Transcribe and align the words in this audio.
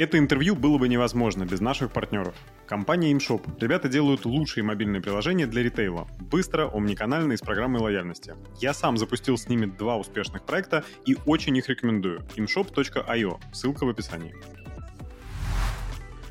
Это 0.00 0.16
интервью 0.16 0.56
было 0.56 0.78
бы 0.78 0.88
невозможно 0.88 1.44
без 1.44 1.60
наших 1.60 1.92
партнеров. 1.92 2.34
Компания 2.66 3.12
ImShop. 3.12 3.60
Ребята 3.60 3.86
делают 3.90 4.24
лучшие 4.24 4.64
мобильные 4.64 5.02
приложения 5.02 5.46
для 5.46 5.62
ритейла. 5.62 6.08
Быстро, 6.18 6.70
омниканально 6.72 7.34
и 7.34 7.36
с 7.36 7.42
программой 7.42 7.82
лояльности. 7.82 8.34
Я 8.62 8.72
сам 8.72 8.96
запустил 8.96 9.36
с 9.36 9.46
ними 9.50 9.66
два 9.66 9.98
успешных 9.98 10.46
проекта 10.46 10.84
и 11.04 11.18
очень 11.26 11.54
их 11.58 11.68
рекомендую. 11.68 12.22
imshop.io. 12.34 13.40
Ссылка 13.52 13.84
в 13.84 13.90
описании. 13.90 14.34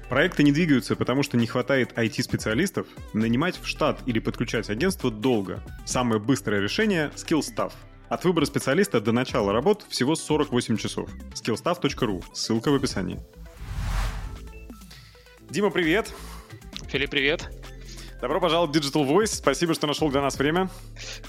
Проекты 0.10 0.42
не 0.42 0.52
двигаются, 0.52 0.96
потому 0.96 1.22
что 1.22 1.38
не 1.38 1.46
хватает 1.46 1.94
IT-специалистов. 1.96 2.88
Нанимать 3.14 3.62
в 3.62 3.68
штат 3.68 4.02
или 4.08 4.18
подключать 4.18 4.72
агентство 4.72 5.12
долго. 5.12 5.64
Самое 5.86 6.20
быстрое 6.20 6.60
решение— 6.60 7.12
SkillStaff. 7.16 7.74
От 8.08 8.26
выбора 8.26 8.46
специалиста 8.46 9.00
до 9.00 9.12
начала 9.12 9.54
работ 9.54 9.86
всего 9.90 10.16
48 10.16 10.78
часов. 10.78 11.12
skillstaff.ru. 11.36 12.24
Ссылка 12.34 12.72
в 12.72 12.74
описании. 12.74 13.20
Дима, 15.50 15.72
привет. 15.72 16.14
Филипп, 16.90 17.10
привет. 17.10 17.50
Добро 18.22 18.40
пожаловать 18.40 18.76
в 18.76 18.80
Digital 18.80 19.08
Voice. 19.08 19.34
Спасибо, 19.34 19.74
что 19.74 19.88
нашел 19.88 20.10
для 20.12 20.22
нас 20.22 20.38
время. 20.38 20.70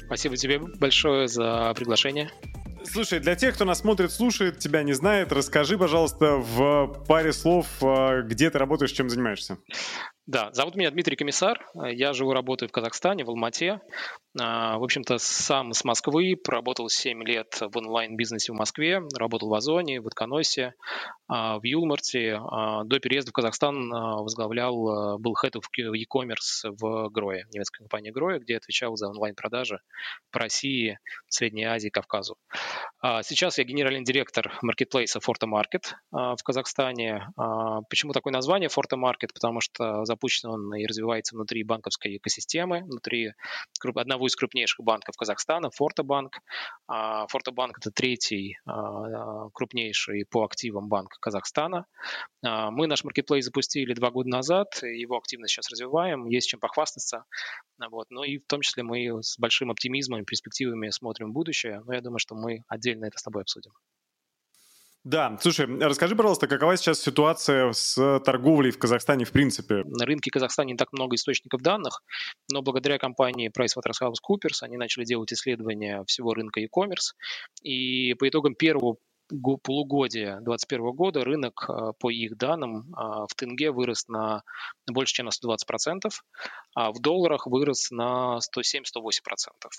Спасибо 0.05 0.37
тебе 0.37 0.59
большое 0.59 1.27
за 1.27 1.73
приглашение. 1.75 2.31
Слушай, 2.85 3.21
для 3.21 3.37
тех, 3.37 3.55
кто 3.55 3.65
нас 3.65 3.81
смотрит, 3.81 4.11
слушает, 4.11 4.59
тебя 4.59 4.83
не 4.83 4.93
знает, 4.93 5.33
расскажи, 5.33 5.79
пожалуйста, 5.79 6.37
в 6.37 7.05
паре 7.07 7.33
слов, 7.33 7.67
а, 7.83 8.23
где 8.23 8.51
ты 8.51 8.59
работаешь, 8.59 8.93
чем 8.93 9.11
занимаешься. 9.11 9.59
Да, 10.31 10.51
зовут 10.53 10.77
меня 10.77 10.93
Дмитрий 10.93 11.17
Комиссар. 11.17 11.59
Я 11.75 12.13
живу, 12.13 12.33
работаю 12.33 12.69
в 12.69 12.73
Казахстане, 12.73 13.25
в 13.25 13.31
Алмате. 13.31 13.81
А, 14.39 14.79
в 14.79 14.85
общем-то, 14.85 15.19
сам 15.19 15.73
с 15.73 15.83
Москвы, 15.83 16.37
проработал 16.37 16.89
7 16.89 17.25
лет 17.25 17.61
в 17.61 17.77
онлайн-бизнесе 17.77 18.53
в 18.53 18.55
Москве, 18.55 19.03
работал 19.17 19.49
в 19.49 19.55
Озоне, 19.55 20.01
в 20.01 20.07
Утконосе, 20.07 20.75
а, 21.27 21.59
в 21.59 21.65
Юлмарте. 21.65 22.39
А, 22.41 22.85
до 22.85 23.01
переезда 23.01 23.33
в 23.33 23.35
Казахстан 23.35 23.91
возглавлял, 23.91 25.19
был 25.19 25.35
head 25.35 25.55
of 25.55 25.65
e-commerce 25.77 26.77
в 26.79 27.09
Грое, 27.09 27.49
немецкой 27.53 27.79
компании 27.79 28.13
Грое, 28.13 28.39
где 28.39 28.57
отвечал 28.57 28.97
за 28.97 29.09
онлайн-продажи 29.09 29.81
по 30.31 30.39
России, 30.39 31.01
Средней 31.29 31.65
Азии, 31.65 31.89
Кавказу. 31.89 32.37
Сейчас 33.03 33.59
я 33.59 33.65
генеральный 33.65 34.05
директор 34.05 34.53
маркетплейса 34.63 35.21
Forta 35.21 35.49
Market 35.49 35.95
в 36.11 36.43
Казахстане. 36.43 37.29
Почему 37.89 38.13
такое 38.13 38.33
название 38.33 38.69
Forta 38.69 38.97
Market? 38.97 39.33
Потому 39.33 39.61
что 39.61 40.05
запущен 40.05 40.51
он 40.51 40.75
и 40.75 40.87
развивается 40.87 41.35
внутри 41.35 41.63
банковской 41.63 42.19
экосистемы, 42.19 42.83
внутри 42.83 43.33
одного 43.95 44.27
из 44.27 44.37
крупнейших 44.37 44.85
банков 44.85 45.17
Казахстана, 45.17 45.71
Фортобанк. 45.71 46.41
Фортобанк– 46.87 47.79
это 47.81 47.91
третий 47.91 48.59
а, 48.67 49.49
крупнейший 49.51 50.25
по 50.29 50.45
активам 50.45 50.89
банк 50.89 51.19
Казахстана. 51.21 51.87
А, 52.45 52.71
мы 52.71 52.87
наш 52.87 53.05
маркетплейс 53.05 53.45
запустили 53.45 53.95
два 53.95 54.11
года 54.11 54.29
назад, 54.29 54.83
его 54.83 55.17
активно 55.17 55.49
сейчас 55.49 55.71
развиваем, 55.71 56.27
есть 56.27 56.49
чем 56.49 56.61
похвастаться. 56.61 57.25
Вот. 57.91 58.07
Ну 58.11 58.25
и 58.25 58.39
в 58.39 58.47
том 58.47 58.61
числе 58.61 58.83
мы 58.83 59.23
с 59.23 59.39
большим 59.39 59.71
оптимизмом 59.71 60.23
и 60.23 60.25
перспективами 60.25 60.91
смотрим 60.91 61.31
в 61.31 61.33
будущее, 61.33 61.83
но 61.87 61.95
я 61.95 62.01
думаю, 62.01 62.19
что 62.19 62.35
мы 62.35 62.60
отдельно 62.69 63.07
это 63.07 63.19
с 63.19 63.23
тобой 63.23 63.43
обсудим. 63.43 63.73
Да, 65.03 65.39
слушай, 65.41 65.67
расскажи, 65.81 66.15
пожалуйста, 66.15 66.47
какова 66.47 66.77
сейчас 66.77 67.01
ситуация 67.01 67.73
с 67.73 68.21
торговлей 68.21 68.71
в 68.71 68.79
Казахстане 68.79 69.25
в 69.25 69.33
принципе? 69.33 69.83
На 69.87 70.05
рынке 70.05 70.31
Казахстана 70.31 70.67
не 70.67 70.77
так 70.77 70.93
много 70.93 71.17
источников 71.17 71.63
данных, 71.63 72.03
но 72.53 72.61
благодаря 72.61 72.99
компании 72.99 73.51
PricewaterhouseCoopers 73.51 74.63
они 74.63 74.77
начали 74.77 75.05
делать 75.05 75.33
исследования 75.33 76.05
всего 76.07 76.35
рынка 76.35 76.61
e-commerce, 76.61 77.15
и 77.63 78.13
по 78.15 78.29
итогам 78.29 78.55
первого 78.55 78.97
полугодия 79.63 80.41
2021 80.41 80.93
года 80.93 81.25
рынок, 81.25 81.65
а, 81.69 81.93
по 81.93 82.11
их 82.11 82.37
данным, 82.37 82.93
а, 82.95 83.27
в 83.27 83.35
тенге 83.35 83.71
вырос 83.71 84.09
на 84.09 84.43
больше, 84.91 85.15
чем 85.15 85.27
на 85.27 85.31
120%, 85.31 86.23
а 86.75 86.93
в 86.93 87.01
долларах 87.01 87.47
вырос 87.47 87.91
на 87.91 88.39
107-108%. 88.41 89.71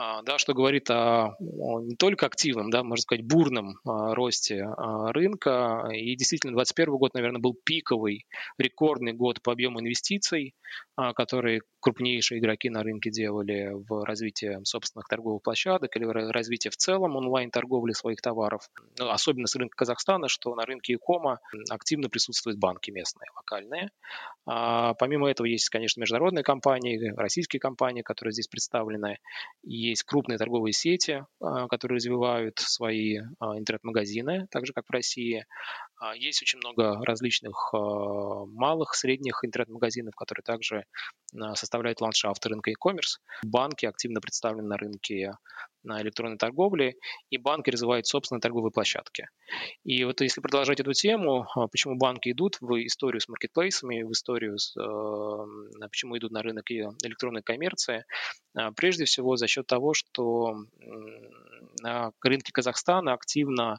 А, 0.00 0.22
да, 0.22 0.38
что 0.38 0.54
говорит 0.54 0.88
о, 0.90 1.34
не 1.40 1.96
только 1.96 2.26
активном, 2.26 2.70
да, 2.70 2.84
можно 2.84 3.02
сказать, 3.02 3.26
бурном 3.26 3.80
а, 3.84 4.14
росте 4.14 4.62
а, 4.62 5.12
рынка. 5.12 5.88
И 5.92 6.14
действительно, 6.14 6.52
2021 6.52 6.96
год, 6.98 7.14
наверное, 7.14 7.40
был 7.40 7.58
пиковый, 7.64 8.24
рекордный 8.58 9.12
год 9.12 9.42
по 9.42 9.50
объему 9.50 9.80
инвестиций, 9.80 10.54
которые 11.16 11.62
крупнейшие 11.80 12.40
игроки 12.40 12.70
на 12.70 12.82
рынке 12.82 13.10
делали 13.10 13.70
в 13.72 14.04
развитии 14.04 14.58
собственных 14.64 15.06
торговых 15.08 15.42
площадок 15.42 15.96
или 15.96 16.04
развитии 16.04 16.68
в 16.68 16.76
целом 16.76 17.16
онлайн-торговли 17.16 17.92
своих 17.92 18.20
товаров. 18.20 18.68
Ну, 18.98 19.08
особенно 19.08 19.46
с 19.46 19.56
рынка 19.56 19.76
Казахстана, 19.76 20.28
что 20.28 20.54
на 20.54 20.64
рынке 20.64 20.94
Икома 20.94 21.38
активно 21.70 22.08
присутствуют 22.08 22.58
банки 22.58 22.90
местные, 22.90 23.28
локальные. 23.36 23.90
Помимо 24.44 25.30
этого 25.30 25.46
есть, 25.46 25.68
конечно, 25.68 26.00
международные 26.00 26.42
компании, 26.42 27.12
российские 27.16 27.60
компании, 27.60 28.02
которые 28.02 28.32
здесь 28.32 28.48
представлены. 28.48 29.18
Есть 29.90 30.04
крупные 30.04 30.38
торговые 30.38 30.72
сети, 30.72 31.24
а, 31.40 31.66
которые 31.68 31.96
развивают 31.96 32.58
свои 32.58 33.18
а, 33.38 33.58
интернет-магазины, 33.58 34.46
так 34.50 34.66
же, 34.66 34.72
как 34.72 34.84
в 34.86 34.92
России. 34.92 35.46
Есть 36.16 36.42
очень 36.42 36.58
много 36.58 37.04
различных 37.04 37.72
малых, 37.72 38.94
средних 38.94 39.44
интернет-магазинов, 39.44 40.14
которые 40.14 40.44
также 40.44 40.84
составляют 41.54 42.00
ландшафт 42.00 42.44
рынка 42.46 42.70
e-commerce. 42.70 43.18
Банки 43.44 43.86
активно 43.86 44.20
представлены 44.20 44.68
на 44.68 44.76
рынке 44.76 45.32
на 45.84 46.02
электронной 46.02 46.36
торговле, 46.36 46.94
и 47.30 47.38
банки 47.38 47.70
развивают 47.70 48.06
собственные 48.06 48.40
торговые 48.40 48.72
площадки. 48.72 49.28
И 49.84 50.04
вот 50.04 50.20
если 50.20 50.40
продолжать 50.40 50.80
эту 50.80 50.92
тему, 50.92 51.46
а, 51.54 51.68
почему 51.68 51.96
банки 51.96 52.30
идут 52.30 52.58
в 52.60 52.84
историю 52.84 53.20
с 53.20 53.28
маркетплейсами, 53.28 54.02
в 54.02 54.12
историю 54.12 54.58
с, 54.58 54.74
почему 55.80 56.18
идут 56.18 56.32
на 56.32 56.42
рынок 56.42 56.70
электронной 56.70 57.42
коммерции, 57.42 58.04
а, 58.56 58.72
прежде 58.72 59.04
всего 59.04 59.36
за 59.36 59.46
счет 59.46 59.66
того, 59.66 59.94
что 59.94 60.56
на 61.80 62.12
рынке 62.22 62.52
Казахстана 62.52 63.12
активно 63.12 63.78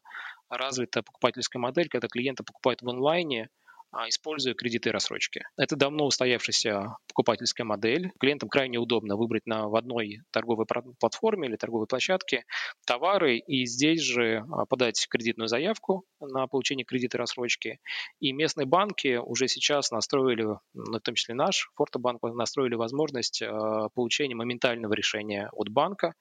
развита 0.49 1.03
покупательская 1.03 1.59
модель, 1.59 1.89
когда 1.89 2.07
клиенты 2.07 2.43
покупают 2.43 2.81
в 2.81 2.89
онлайне, 2.89 3.49
а, 3.91 4.07
используя 4.07 4.53
кредиты 4.53 4.89
и 4.89 4.91
рассрочки. 4.91 5.43
Это 5.57 5.75
давно 5.75 6.05
устоявшаяся 6.05 6.97
покупательская 7.07 7.65
модель. 7.65 8.11
Клиентам 8.19 8.47
крайне 8.47 8.77
удобно 8.77 9.15
выбрать 9.15 9.47
на, 9.47 9.67
в 9.67 9.75
одной 9.75 10.21
торговой 10.31 10.67
платформе 10.99 11.47
или 11.47 11.55
торговой 11.55 11.87
площадке 11.87 12.43
товары 12.85 13.37
и 13.37 13.65
здесь 13.65 14.01
же 14.01 14.45
а, 14.51 14.65
подать 14.67 15.07
кредитную 15.09 15.47
заявку 15.47 16.05
на 16.19 16.45
получение 16.45 16.85
кредита 16.85 17.17
и 17.17 17.19
рассрочки. 17.19 17.79
И 18.19 18.31
местные 18.31 18.67
банки 18.67 19.17
уже 19.17 19.47
сейчас 19.47 19.89
настроили, 19.89 20.43
ну, 20.43 20.59
в 20.73 21.01
том 21.01 21.15
числе 21.15 21.33
наш, 21.33 21.71
Фортобанк, 21.75 22.21
настроили 22.21 22.75
возможность 22.75 23.41
а, 23.41 23.89
получения 23.89 24.35
моментального 24.35 24.93
решения 24.93 25.49
от 25.51 25.69
банка 25.69 26.13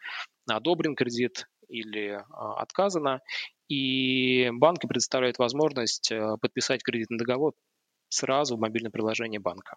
одобрен 0.57 0.95
кредит 0.95 1.47
или 1.69 2.23
отказано, 2.31 3.21
и 3.69 4.51
банки 4.53 4.87
предоставляют 4.87 5.39
возможность 5.39 6.11
э, 6.11 6.37
подписать 6.41 6.83
кредитный 6.83 7.19
договор 7.19 7.53
сразу 8.09 8.57
в 8.57 8.61
мобильном 8.61 8.93
приложении 8.93 9.39
банка. 9.39 9.77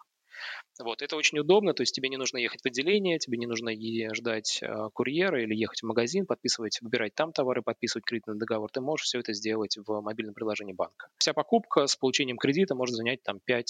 Вот, 0.80 1.02
это 1.02 1.16
очень 1.16 1.40
удобно, 1.40 1.74
то 1.74 1.82
есть 1.82 1.94
тебе 1.94 2.10
не 2.10 2.18
нужно 2.18 2.38
ехать 2.38 2.62
в 2.62 2.66
отделение, 2.66 3.20
тебе 3.20 3.38
не 3.38 3.46
нужно 3.46 3.72
ждать 4.16 4.60
э, 4.62 4.90
курьера 4.94 5.44
или 5.44 5.54
ехать 5.54 5.82
в 5.82 5.86
магазин, 5.86 6.26
подписывать, 6.26 6.80
выбирать 6.82 7.14
там 7.14 7.32
товары, 7.34 7.62
подписывать 7.62 8.06
кредитный 8.06 8.38
договор. 8.38 8.70
Ты 8.72 8.82
можешь 8.82 9.06
все 9.06 9.20
это 9.20 9.34
сделать 9.34 9.78
в 9.78 10.02
мобильном 10.02 10.34
приложении 10.34 10.74
банка. 10.74 11.10
Вся 11.18 11.34
покупка 11.34 11.88
с 11.88 11.96
получением 11.96 12.38
кредита 12.38 12.74
может 12.74 12.96
занять 12.96 13.22
там 13.24 13.40
5-10 13.48 13.62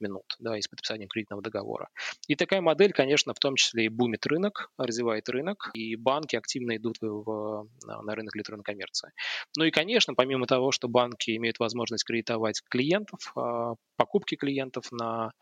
минут, 0.00 0.24
да, 0.38 0.58
и 0.58 0.60
с 0.60 0.68
подписанием 0.68 1.08
кредитного 1.08 1.42
договора. 1.42 1.88
И 2.28 2.34
такая 2.34 2.60
модель, 2.60 2.92
конечно, 2.92 3.32
в 3.32 3.38
том 3.38 3.56
числе 3.56 3.86
и 3.86 3.88
бумит 3.88 4.26
рынок, 4.26 4.70
развивает 4.76 5.28
рынок, 5.28 5.70
и 5.74 5.96
банки 5.96 6.36
активно 6.36 6.76
идут 6.76 6.96
в, 7.00 7.68
на 7.84 8.14
рынок 8.14 8.36
электронной 8.36 8.64
коммерции. 8.64 9.12
Ну 9.56 9.64
и, 9.64 9.70
конечно, 9.70 10.14
помимо 10.14 10.46
того, 10.46 10.72
что 10.72 10.88
банки 10.88 11.36
имеют 11.36 11.58
возможность 11.58 12.04
кредитовать 12.04 12.62
клиентов, 12.68 13.32
э, 13.36 13.74
покупки 13.96 14.34
клиентов 14.34 14.90
на 14.92 15.32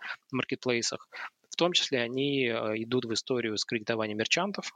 маркетплейсах. 0.53 1.09
В 1.51 1.57
том 1.57 1.73
числе 1.75 2.01
они 2.01 2.47
э, 2.47 2.53
идут 2.83 3.05
в 3.05 3.13
историю 3.13 3.59
с 3.59 3.67
кредитованием 3.67 4.17
мерчантов. 4.17 4.73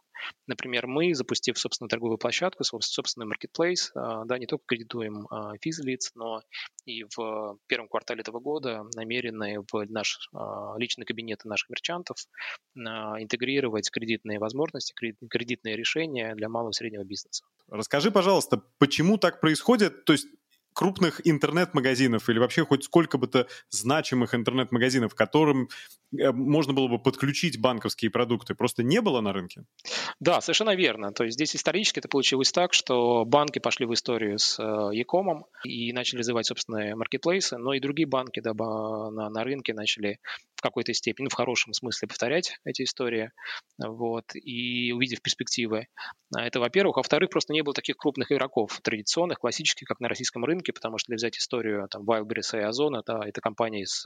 Например, 0.47 0.87
мы, 0.87 1.15
запустив 1.15 1.59
собственную 1.59 1.89
торговую 1.89 2.19
площадку, 2.19 2.65
собственный 2.65 3.27
маркетплейс, 3.27 3.93
э, 3.95 4.23
да, 4.27 4.39
не 4.39 4.47
только 4.47 4.65
кредитуем 4.67 5.27
э, 5.27 5.57
физлиц, 5.63 6.13
но 6.15 6.43
и 6.85 7.05
в 7.17 7.59
первом 7.67 7.89
квартале 7.89 8.21
этого 8.21 8.41
года 8.41 8.85
намерены 8.95 9.65
в 9.73 9.87
наш 9.89 10.29
личный 10.77 11.05
кабинет 11.05 11.45
наших 11.45 11.69
мерчантов 11.71 12.17
интегрировать 12.77 13.91
кредитные 13.91 14.39
возможности, 14.39 14.95
кредитные 15.29 15.77
решения 15.77 16.35
для 16.37 16.49
малого 16.49 16.71
и 16.71 16.75
среднего 16.75 17.03
бизнеса. 17.03 17.45
Расскажи, 17.69 18.13
пожалуйста, 18.13 18.63
почему 18.79 19.19
так 19.19 19.41
происходит? 19.41 20.05
То 20.05 20.13
есть 20.13 20.29
крупных 20.77 21.27
интернет-магазинов 21.27 22.29
или 22.29 22.39
вообще 22.39 22.67
хоть 22.67 22.85
сколько 22.85 23.17
бы 23.17 23.27
то 23.29 23.49
значимых 23.71 24.35
интернет-магазинов, 24.35 25.15
которым 25.15 25.71
э, 26.13 26.31
можно 26.33 26.75
было 26.75 26.87
бы 26.87 26.99
подключить 26.99 27.59
банковские 27.59 28.11
продукты, 28.11 28.55
просто 28.55 28.83
не 28.83 29.01
было 29.01 29.23
на 29.23 29.33
рынке? 29.33 29.65
Да, 30.21 30.43
совершенно 30.43 30.77
верно. 30.77 31.13
То 31.13 31.25
есть 31.25 31.35
здесь 31.35 31.57
исторически 31.57 32.01
это 32.01 32.09
получилось 32.09 32.53
так, 32.53 32.75
что 32.75 33.25
банки 33.25 33.59
пошли 33.59 33.87
в 33.87 33.95
историю 33.95 34.39
с 34.39 34.63
Якомом 34.93 35.47
и 35.65 35.93
начали 35.95 36.19
развивать 36.19 36.47
собственные 36.47 36.95
маркетплейсы, 36.95 37.57
но 37.57 37.73
и 37.73 37.81
другие 37.81 38.07
банки 38.07 38.41
да, 38.41 38.53
на, 38.53 39.31
на 39.31 39.45
рынке 39.45 39.73
начали 39.73 40.19
в 40.57 40.63
какой-то 40.63 40.93
степени, 40.95 41.25
ну, 41.25 41.31
в 41.31 41.35
хорошем 41.35 41.73
смысле 41.73 42.09
повторять 42.09 42.59
эти 42.65 42.83
истории, 42.83 43.31
вот, 43.79 44.25
и 44.35 44.93
увидев 44.93 45.23
перспективы. 45.23 45.87
Это, 46.37 46.61
во-первых. 46.61 46.97
Во-вторых, 46.97 47.31
просто 47.31 47.53
не 47.53 47.63
было 47.63 47.75
таких 47.75 47.97
крупных 47.97 48.33
игроков 48.33 48.81
традиционных, 48.83 49.39
классических, 49.39 49.87
как 49.87 50.01
на 50.01 50.09
российском 50.09 50.45
рынке, 50.45 50.66
потому 50.73 50.99
что, 50.99 51.13
если 51.13 51.27
взять 51.27 51.39
историю 51.39 51.89
там, 51.89 52.03
Wildberries 52.03 52.59
и 52.59 52.63
Озона, 52.63 53.03
да, 53.07 53.21
это 53.27 53.41
компании 53.41 53.85
с 53.85 54.05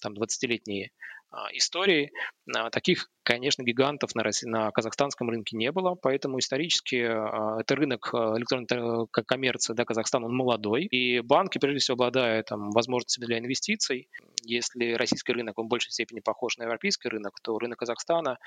там, 0.00 0.14
20-летней 0.14 0.90
а, 0.90 1.21
истории. 1.52 2.12
А, 2.54 2.70
таких, 2.70 3.08
конечно, 3.22 3.62
гигантов 3.62 4.14
на, 4.14 4.24
на 4.44 4.70
казахстанском 4.70 5.30
рынке 5.30 5.56
не 5.56 5.70
было, 5.70 5.94
поэтому 5.94 6.38
исторически 6.38 6.96
а, 6.96 7.60
это 7.60 7.76
рынок 7.76 8.12
электронной 8.12 9.06
коммерции, 9.26 9.74
да, 9.74 9.84
Казахстан, 9.84 10.24
он 10.24 10.34
молодой, 10.34 10.84
и 10.84 11.20
банки, 11.20 11.58
прежде 11.58 11.78
всего, 11.78 11.94
обладая 11.94 12.42
там, 12.42 12.70
возможностями 12.70 13.26
для 13.26 13.38
инвестиций, 13.38 14.08
если 14.42 14.92
российский 14.94 15.32
рынок, 15.32 15.58
он 15.58 15.66
в 15.66 15.68
большей 15.68 15.92
степени 15.92 16.20
похож 16.20 16.56
на 16.58 16.64
европейский 16.64 17.08
рынок, 17.08 17.38
то 17.42 17.58
рынок 17.58 17.78
Казахстана, 17.78 18.38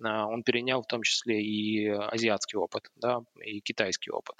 он 0.00 0.42
перенял 0.44 0.82
в 0.82 0.86
том 0.86 1.02
числе 1.02 1.42
и 1.42 1.88
азиатский 1.88 2.56
опыт, 2.58 2.88
да, 2.96 3.20
и 3.44 3.60
китайский 3.60 4.10
опыт. 4.10 4.36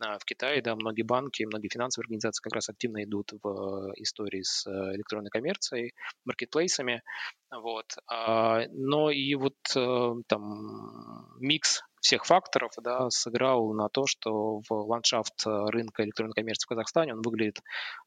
В 0.00 0.24
Китае, 0.24 0.62
да, 0.62 0.76
многие 0.76 1.02
банки, 1.02 1.42
многие 1.42 1.68
финансовые 1.68 2.04
организации 2.04 2.42
как 2.42 2.54
раз 2.54 2.68
активно 2.68 3.02
идут 3.02 3.32
в 3.42 3.92
истории 3.96 4.42
с 4.42 4.64
электронной 4.66 5.30
коммерцией, 5.30 5.92
маркетплейсами. 6.24 7.02
Вот. 7.50 7.86
А, 8.06 8.66
но 8.72 9.10
и 9.10 9.34
вот 9.34 9.56
э, 9.74 10.14
там 10.26 11.36
микс 11.40 11.82
всех 12.00 12.26
факторов 12.26 12.72
да, 12.82 13.10
сыграл 13.10 13.72
на 13.72 13.88
то, 13.88 14.06
что 14.06 14.60
в 14.68 14.70
ландшафт 14.70 15.46
рынка 15.46 16.04
электронной 16.04 16.34
коммерции 16.34 16.66
в 16.66 16.68
Казахстане 16.68 17.14
он 17.14 17.22
выглядит 17.22 17.60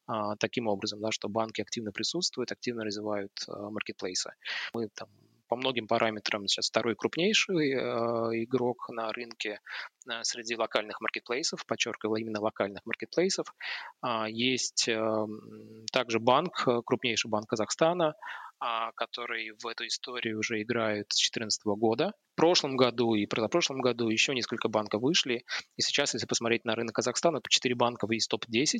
а, 0.07 0.35
таким 0.37 0.67
образом, 0.67 1.01
да, 1.01 1.11
что 1.11 1.27
банки 1.27 1.61
активно 1.61 1.91
присутствуют, 1.91 2.51
активно 2.51 2.85
развивают 2.85 3.31
а, 3.47 3.69
маркетплейсы. 3.69 4.31
Мы 4.73 4.87
там 4.93 5.09
по 5.51 5.57
многим 5.57 5.85
параметрам 5.85 6.47
сейчас 6.47 6.69
второй 6.69 6.95
крупнейший 6.95 7.73
э, 7.73 7.75
игрок 8.45 8.87
на 8.87 9.11
рынке 9.11 9.59
э, 10.09 10.23
среди 10.23 10.55
локальных 10.55 11.01
маркетплейсов, 11.01 11.65
подчеркиваю, 11.65 12.21
именно 12.21 12.39
локальных 12.39 12.85
маркетплейсов. 12.85 13.53
Э, 14.01 14.27
есть 14.29 14.87
э, 14.87 15.27
также 15.91 16.19
банк, 16.19 16.65
крупнейший 16.85 17.29
банк 17.29 17.49
Казахстана, 17.49 18.13
а, 18.13 18.13
который 18.95 19.51
в 19.61 19.65
эту 19.65 19.87
историю 19.87 20.39
уже 20.39 20.61
играет 20.61 21.07
с 21.09 21.17
2014 21.17 21.61
года. 21.65 22.13
В 22.33 22.35
прошлом 22.35 22.77
году 22.77 23.15
и 23.15 23.25
прошлом 23.49 23.81
году 23.81 24.09
еще 24.09 24.33
несколько 24.33 24.69
банков 24.69 25.01
вышли. 25.01 25.43
И 25.77 25.81
сейчас, 25.81 26.13
если 26.13 26.27
посмотреть 26.27 26.63
на 26.65 26.75
рынок 26.75 26.95
Казахстана, 26.95 27.41
то 27.41 27.49
4 27.49 27.75
банка 27.75 28.07
из 28.17 28.27
топ-10. 28.27 28.79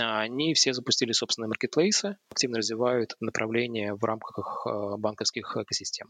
А, 0.00 0.20
они 0.20 0.54
все 0.54 0.72
запустили 0.72 1.12
собственные 1.12 1.48
маркетплейсы, 1.48 2.16
активно 2.30 2.58
развивают 2.58 3.14
направление 3.20 3.94
в 3.94 4.02
рамках 4.04 4.66
а, 4.66 4.96
банковских 4.96 5.56
экосистем. 5.56 6.08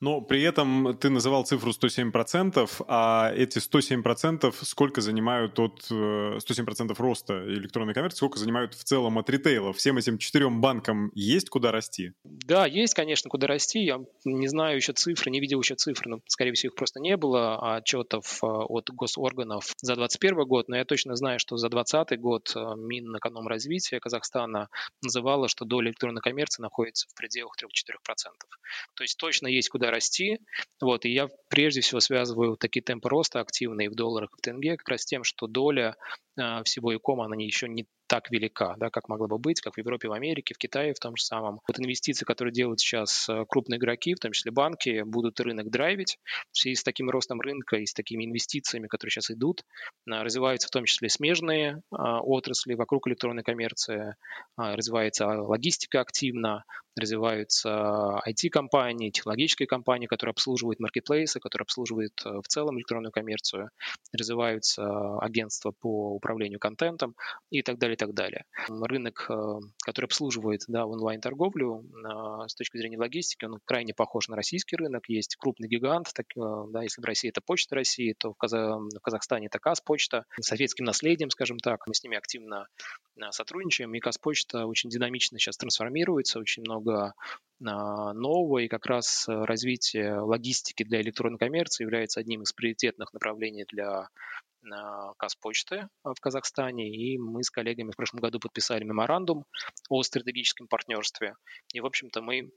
Но 0.00 0.20
при 0.20 0.42
этом 0.42 0.96
ты 0.98 1.08
называл 1.08 1.44
цифру 1.44 1.70
107%, 1.70 2.84
а 2.88 3.32
эти 3.34 3.58
107% 3.58 4.54
сколько 4.62 5.00
занимают 5.00 5.58
от 5.58 5.90
107% 5.90 6.90
э, 6.90 6.94
роста 6.98 7.44
электронной 7.46 7.94
коммерции, 7.94 8.16
сколько 8.16 8.38
занимают 8.38 8.74
в 8.74 8.84
целом 8.84 9.18
от 9.18 9.30
ритейла? 9.30 9.72
Всем 9.72 9.96
этим 9.96 10.18
четырем 10.18 10.60
банкам 10.60 11.10
есть 11.14 11.48
куда 11.48 11.72
расти? 11.72 12.12
Да, 12.24 12.66
есть, 12.66 12.94
конечно, 12.94 13.30
куда 13.30 13.46
расти. 13.46 13.84
Я 13.84 14.00
не 14.24 14.48
знаю 14.48 14.76
еще 14.76 14.92
цифры, 14.92 15.30
не 15.30 15.40
видел 15.40 15.60
еще 15.60 15.74
цифр, 15.74 16.06
но, 16.06 16.18
скорее 16.26 16.52
всего, 16.52 16.72
их 16.72 16.76
просто 16.76 17.00
не 17.00 17.16
было, 17.16 17.56
а 17.56 17.76
отчетов 17.76 18.42
э, 18.42 18.46
от 18.46 18.90
госорганов 18.90 19.72
за 19.80 19.94
2021 19.94 20.46
год, 20.46 20.68
но 20.68 20.76
я 20.76 20.84
точно 20.84 21.16
знаю, 21.16 21.38
что 21.38 21.56
за 21.56 21.68
2020 21.68 22.20
год 22.20 22.52
э, 22.54 22.60
Минэкономразвития 22.76 24.00
Казахстана 24.00 24.68
называла, 25.02 25.48
что 25.48 25.64
доля 25.64 25.88
электронной 25.88 26.20
коммерции 26.20 26.62
находится 26.62 27.08
в 27.08 27.14
пределах 27.14 27.54
3-4%. 27.62 27.66
То 28.94 29.04
есть 29.04 29.16
точно 29.18 29.46
есть 29.46 29.68
куда 29.68 29.83
расти. 29.90 30.38
Вот, 30.80 31.04
и 31.04 31.10
я 31.10 31.28
прежде 31.48 31.80
всего 31.80 32.00
связываю 32.00 32.56
такие 32.56 32.82
темпы 32.82 33.08
роста 33.08 33.40
активные 33.40 33.90
в 33.90 33.94
долларах 33.94 34.30
и 34.32 34.36
в 34.36 34.40
тенге 34.40 34.76
как 34.76 34.88
раз 34.88 35.04
тем, 35.04 35.24
что 35.24 35.46
доля 35.46 35.96
э, 36.38 36.62
всего 36.64 36.94
икома, 36.94 37.26
она 37.26 37.36
еще 37.36 37.68
не 37.68 37.86
так 38.06 38.30
велика, 38.30 38.74
да, 38.76 38.90
как 38.90 39.08
могла 39.08 39.26
бы 39.26 39.38
быть, 39.38 39.60
как 39.60 39.74
в 39.74 39.78
Европе, 39.78 40.08
в 40.08 40.12
Америке, 40.12 40.54
в 40.54 40.58
Китае 40.58 40.92
в 40.92 40.98
том 40.98 41.16
же 41.16 41.24
самом. 41.24 41.60
Вот 41.66 41.80
инвестиции, 41.80 42.24
которые 42.24 42.52
делают 42.52 42.80
сейчас 42.80 43.28
э, 43.28 43.44
крупные 43.48 43.78
игроки, 43.78 44.14
в 44.14 44.18
том 44.18 44.32
числе 44.32 44.52
банки, 44.52 45.02
будут 45.02 45.40
рынок 45.40 45.70
драйвить. 45.70 46.18
Связи 46.52 46.76
с 46.76 46.82
таким 46.82 47.08
ростом 47.08 47.40
рынка 47.40 47.76
и 47.76 47.86
с 47.86 47.94
такими 47.94 48.24
инвестициями, 48.24 48.88
которые 48.88 49.10
сейчас 49.12 49.30
идут, 49.30 49.62
э, 50.06 50.22
развиваются 50.22 50.68
в 50.68 50.70
том 50.70 50.84
числе 50.84 51.08
смежные 51.08 51.82
отрасли 51.90 52.74
вокруг 52.74 53.08
электронной 53.08 53.42
коммерции, 53.42 54.16
развивается 54.56 55.26
логистика 55.26 56.00
активно, 56.00 56.64
развиваются 56.96 58.20
IT-компании, 58.26 59.10
технологические 59.10 59.66
компании, 59.66 60.06
которые 60.06 60.32
обслуживают 60.32 60.80
маркетплейсы, 60.80 61.40
которые 61.40 61.64
обслуживают 61.64 62.12
э, 62.24 62.40
в 62.40 62.46
целом 62.48 62.78
электронную 62.78 63.12
коммерцию, 63.12 63.70
развиваются 64.12 65.18
агентства 65.18 65.72
по 65.72 66.14
управлению 66.14 66.60
контентом 66.60 67.14
и 67.50 67.62
так 67.62 67.78
далее, 67.78 67.94
и 67.94 67.98
так 67.98 68.14
далее. 68.14 68.44
Рынок, 68.68 69.26
э, 69.28 69.34
который 69.84 70.06
обслуживает 70.06 70.62
да, 70.68 70.86
онлайн-торговлю 70.86 71.82
э, 71.82 72.48
с 72.48 72.54
точки 72.54 72.78
зрения 72.78 72.98
логистики, 72.98 73.44
он 73.44 73.58
крайне 73.64 73.92
похож 73.94 74.28
на 74.28 74.36
российский 74.36 74.76
рынок. 74.76 75.08
Есть 75.08 75.36
крупный 75.36 75.68
гигант, 75.68 76.10
так, 76.14 76.26
да, 76.36 76.82
если 76.82 77.02
в 77.02 77.04
России 77.04 77.30
это 77.30 77.40
Почта 77.40 77.74
России, 77.74 78.14
то 78.16 78.32
в, 78.32 78.36
Каза... 78.36 78.76
в 78.76 79.00
Казахстане 79.02 79.46
это 79.46 79.58
Казпочта, 79.58 80.24
советским 80.40 80.84
наследием, 80.84 81.30
скажем 81.30 81.58
так. 81.58 81.86
Мы 81.86 81.94
с 81.94 82.02
ними 82.02 82.16
активно 82.16 82.66
сотрудничаем, 83.30 83.94
и 83.94 84.00
Казпочта 84.00 84.66
очень 84.66 84.90
динамично 84.90 85.38
сейчас 85.38 85.56
трансформируется, 85.56 86.38
очень 86.38 86.62
много 86.62 86.83
много 86.84 87.14
а, 87.66 88.12
нового, 88.12 88.58
и 88.58 88.68
как 88.68 88.86
раз 88.86 89.28
э, 89.28 89.32
развитие 89.32 90.18
логистики 90.18 90.82
для 90.82 91.00
электронной 91.00 91.38
коммерции 91.38 91.84
является 91.84 92.20
одним 92.20 92.42
из 92.42 92.52
приоритетных 92.52 93.12
направлений 93.12 93.64
для 93.70 94.08
а, 94.70 95.14
Казпочты 95.16 95.88
в 96.02 96.14
Казахстане, 96.20 96.88
и 96.88 97.18
мы 97.18 97.42
с 97.42 97.50
коллегами 97.50 97.90
в 97.90 97.96
прошлом 97.96 98.20
году 98.20 98.40
подписали 98.40 98.84
меморандум 98.84 99.44
о 99.88 100.02
стратегическом 100.02 100.66
партнерстве. 100.68 101.34
И, 101.72 101.80
в 101.80 101.86
общем-то, 101.86 102.22
мы 102.22 102.50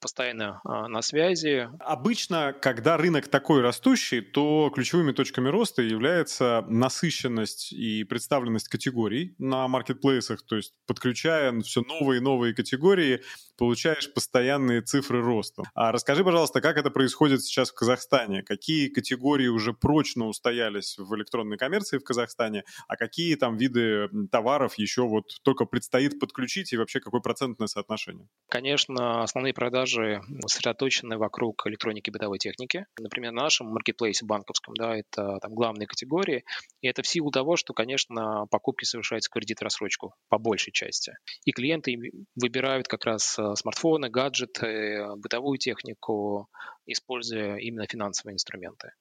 постоянно 0.00 0.60
а, 0.64 0.88
на 0.88 1.02
связи. 1.02 1.68
Обычно, 1.80 2.52
когда 2.52 2.96
рынок 2.96 3.28
такой 3.28 3.60
растущий, 3.60 4.20
то 4.20 4.70
ключевыми 4.74 5.12
точками 5.12 5.48
роста 5.48 5.82
является 5.82 6.64
насыщенность 6.68 7.72
и 7.72 8.04
представленность 8.04 8.68
категорий 8.68 9.34
на 9.38 9.68
маркетплейсах, 9.68 10.42
то 10.42 10.56
есть 10.56 10.74
подключая 10.86 11.58
все 11.60 11.82
новые 11.82 12.18
и 12.18 12.22
новые 12.22 12.54
категории, 12.54 13.22
получаешь 13.58 14.12
постоянные 14.14 14.80
цифры 14.80 15.20
роста. 15.20 15.64
А 15.74 15.92
расскажи, 15.92 16.24
пожалуйста, 16.24 16.60
как 16.60 16.78
это 16.78 16.90
происходит 16.90 17.42
сейчас 17.42 17.70
в 17.70 17.74
Казахстане? 17.74 18.42
Какие 18.42 18.88
категории 18.88 19.48
уже 19.48 19.74
прочно 19.74 20.26
устоялись 20.26 20.96
в 20.96 21.14
электронной 21.16 21.58
коммерции 21.58 21.98
в 21.98 22.04
Казахстане, 22.04 22.62
а 22.86 22.96
какие 22.96 23.34
там 23.34 23.56
виды 23.56 24.08
товаров 24.30 24.78
еще 24.78 25.02
вот 25.02 25.24
только 25.42 25.64
предстоит 25.64 26.20
подключить 26.20 26.72
и 26.72 26.76
вообще 26.76 27.00
какое 27.00 27.20
процентное 27.20 27.66
соотношение? 27.66 28.28
Конечно, 28.48 29.22
основные 29.22 29.52
продажи 29.52 30.22
сосредоточены 30.46 31.18
вокруг 31.18 31.66
электроники 31.66 32.10
бытовой 32.10 32.38
техники. 32.38 32.86
Например, 32.98 33.32
на 33.32 33.42
нашем 33.42 33.66
маркетплейсе 33.68 34.24
банковском, 34.24 34.74
да, 34.74 34.96
это 34.96 35.38
там 35.42 35.54
главные 35.54 35.86
категории. 35.88 36.44
И 36.80 36.86
это 36.86 37.02
в 37.02 37.08
силу 37.08 37.30
того, 37.30 37.56
что, 37.56 37.74
конечно, 37.74 38.46
покупки 38.50 38.84
совершаются 38.84 39.30
кредит 39.30 39.60
рассрочку 39.62 40.14
по 40.28 40.38
большей 40.38 40.72
части. 40.72 41.14
И 41.44 41.50
клиенты 41.50 41.96
выбирают 42.36 42.86
как 42.86 43.04
раз 43.04 43.36
э, 43.38 43.47
смартфоны, 43.56 44.08
гаджеты, 44.08 45.06
бытовую 45.16 45.58
технику, 45.58 46.48
используя 46.88 47.56
именно 47.56 47.86
финансовые 47.86 48.34
инструменты. 48.34 48.92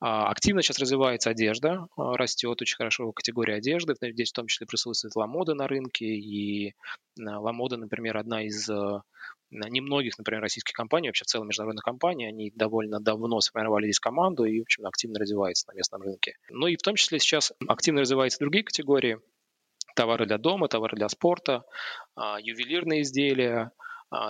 А, 0.00 0.28
активно 0.30 0.62
сейчас 0.62 0.78
развивается 0.78 1.30
одежда, 1.30 1.86
а, 1.96 2.16
растет 2.16 2.60
очень 2.60 2.76
хорошо 2.76 3.12
категория 3.12 3.54
одежды. 3.54 3.94
Здесь 4.00 4.30
в 4.30 4.34
том 4.34 4.46
числе 4.48 4.66
присутствует 4.66 5.14
ламода 5.16 5.54
на 5.54 5.68
рынке. 5.68 6.06
И 6.06 6.74
ламода, 7.16 7.76
например, 7.76 8.16
одна 8.16 8.44
из 8.44 8.68
а, 8.68 9.02
немногих, 9.50 10.18
например, 10.18 10.42
российских 10.42 10.72
компаний, 10.72 11.08
вообще 11.08 11.24
в 11.24 11.28
целом 11.28 11.48
международных 11.48 11.84
компаний, 11.84 12.26
они 12.26 12.52
довольно 12.54 13.00
давно 13.00 13.40
сформировали 13.40 13.86
здесь 13.86 14.00
команду 14.00 14.44
и, 14.44 14.58
в 14.58 14.62
общем, 14.62 14.86
активно 14.86 15.18
развивается 15.20 15.68
на 15.68 15.76
местном 15.76 16.02
рынке. 16.02 16.36
Ну 16.50 16.66
и 16.66 16.76
в 16.76 16.82
том 16.82 16.96
числе 16.96 17.18
сейчас 17.18 17.52
активно 17.66 18.00
развиваются 18.00 18.40
другие 18.40 18.64
категории, 18.64 19.18
товары 19.94 20.26
для 20.26 20.38
дома, 20.38 20.68
товары 20.68 20.96
для 20.96 21.08
спорта, 21.08 21.64
ювелирные 22.16 23.02
изделия, 23.02 23.72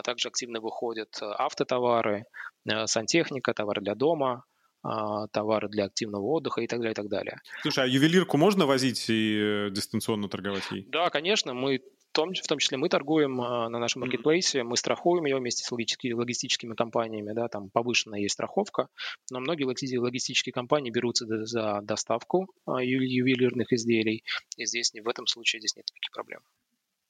также 0.02 0.28
активно 0.28 0.60
выходят 0.60 1.18
автотовары, 1.20 2.24
Э, 2.70 2.86
сантехника, 2.86 3.54
товары 3.54 3.80
для 3.80 3.94
дома, 3.94 4.44
товары 5.32 5.68
для 5.68 5.86
активного 5.86 6.24
отдыха 6.26 6.60
и 6.60 6.66
так 6.68 6.78
далее, 6.78 6.92
и 6.92 6.94
так 6.94 7.08
далее. 7.08 7.40
Слушай, 7.62 7.84
а 7.84 7.86
ювелирку 7.86 8.36
можно 8.36 8.64
возить 8.64 9.10
и 9.10 9.66
э, 9.66 9.70
дистанционно 9.70 10.28
торговать 10.28 10.62
ей? 10.70 10.86
Да, 10.88 11.10
конечно, 11.10 11.52
мы 11.52 11.80
том, 12.12 12.32
в 12.32 12.46
том 12.46 12.58
числе 12.58 12.78
мы 12.78 12.88
торгуем 12.88 13.40
а, 13.40 13.68
на 13.68 13.78
нашем 13.78 14.00
маркетплейсе, 14.00 14.64
мы 14.64 14.76
страхуем 14.76 15.24
ее 15.26 15.36
вместе 15.36 15.64
с 15.64 15.70
логистическими 15.70 16.74
компаниями, 16.74 17.32
да, 17.32 17.48
там 17.48 17.70
повышенная 17.70 18.20
есть 18.20 18.34
страховка, 18.34 18.88
но 19.30 19.38
многие 19.40 19.64
логистические 19.64 20.52
компании 20.52 20.90
берутся 20.90 21.26
за 21.46 21.80
доставку 21.82 22.48
а, 22.66 22.82
ювелирных 22.82 23.72
изделий, 23.72 24.24
и 24.56 24.66
здесь 24.66 24.92
в 24.92 25.08
этом 25.08 25.26
случае 25.26 25.60
здесь 25.60 25.76
нет 25.76 25.86
никаких 25.90 26.12
проблем. 26.12 26.40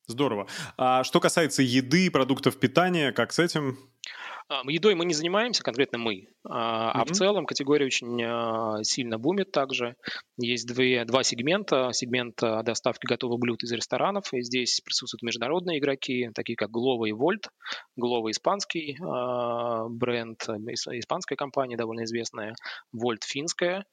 Здорово. 0.09 0.49
А 0.79 1.05
что 1.05 1.21
касается 1.21 1.63
еды 1.63 2.11
продуктов 2.11 2.59
питания, 2.59 3.13
как 3.13 3.33
с 3.33 3.39
этим? 3.39 3.79
Едой 4.67 4.95
мы 4.95 5.05
не 5.05 5.13
занимаемся, 5.13 5.63
конкретно 5.63 5.99
мы, 5.99 6.15
mm-hmm. 6.21 6.29
а 6.47 7.05
в 7.05 7.11
целом 7.11 7.45
категория 7.45 7.85
очень 7.85 8.23
а, 8.25 8.83
сильно 8.83 9.19
бумит 9.19 9.53
также. 9.53 9.95
Есть 10.39 10.67
две, 10.67 11.05
два 11.05 11.23
сегмента. 11.23 11.91
Сегмент 11.93 12.43
а, 12.43 12.63
доставки 12.63 13.05
готовых 13.07 13.39
блюд 13.41 13.63
из 13.63 13.73
ресторанов, 13.73 14.33
и 14.33 14.41
здесь 14.41 14.81
присутствуют 14.81 15.21
международные 15.23 15.79
игроки, 15.79 16.31
такие 16.35 16.57
как 16.57 16.71
Glovo 16.71 17.07
и 17.07 17.13
Volt. 17.13 17.51
Glovo– 18.01 18.31
испанский 18.31 18.97
бренд, 18.99 20.41
испанская 20.49 21.37
компания 21.37 21.77
довольно 21.77 22.05
известная, 22.05 22.55
Volt– 22.97 23.25
финская. 23.27 23.85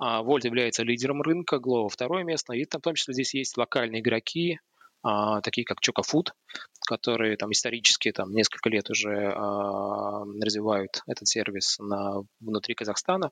Volt 0.00 0.46
является 0.46 0.84
лидером 0.84 1.20
рынка, 1.20 1.56
Glovo– 1.56 1.88
второе 1.90 2.24
место, 2.24 2.54
и 2.54 2.64
в 2.64 2.80
том 2.80 2.94
числе 2.94 3.12
здесь 3.12 3.34
есть 3.34 3.58
локальные 3.58 4.00
игроки, 4.00 4.58
такие 5.42 5.64
как 5.64 5.80
Чокафуд, 5.80 6.34
которые 6.86 7.36
там 7.36 7.52
исторически 7.52 8.12
там 8.12 8.32
несколько 8.32 8.68
лет 8.68 8.90
уже 8.90 9.32
а, 9.34 10.24
развивают 10.42 11.02
этот 11.06 11.28
сервис 11.28 11.78
на, 11.78 12.22
внутри 12.40 12.74
Казахстана. 12.74 13.30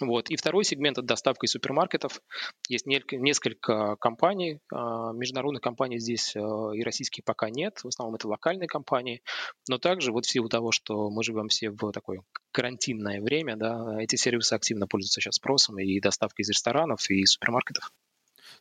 Вот. 0.00 0.30
И 0.30 0.36
второй 0.36 0.64
сегмент– 0.64 0.98
это 0.98 1.06
доставка 1.06 1.44
из 1.44 1.50
супермаркетов. 1.50 2.22
Есть 2.68 2.86
несколько 2.86 3.96
компаний, 3.96 4.58
а, 4.72 5.12
международных 5.12 5.62
компаний 5.62 5.98
здесь 5.98 6.34
и 6.34 6.82
российских 6.82 7.24
пока 7.24 7.50
нет, 7.50 7.80
в 7.84 7.88
основном 7.88 8.14
это 8.14 8.26
локальные 8.26 8.68
компании, 8.68 9.22
но 9.68 9.78
также 9.78 10.10
вот 10.10 10.24
в 10.24 10.30
силу 10.30 10.48
того, 10.48 10.72
что 10.72 11.10
мы 11.10 11.22
живем 11.22 11.48
все 11.48 11.70
в 11.70 11.92
такое 11.92 12.22
карантинное 12.52 13.20
время, 13.20 13.56
да, 13.56 14.00
эти 14.00 14.16
сервисы 14.16 14.54
активно 14.54 14.86
пользуются 14.86 15.20
сейчас 15.20 15.36
спросом 15.36 15.78
и 15.78 16.00
доставкой 16.00 16.42
из 16.42 16.48
ресторанов 16.48 17.08
и 17.10 17.24
супермаркетов. 17.26 17.92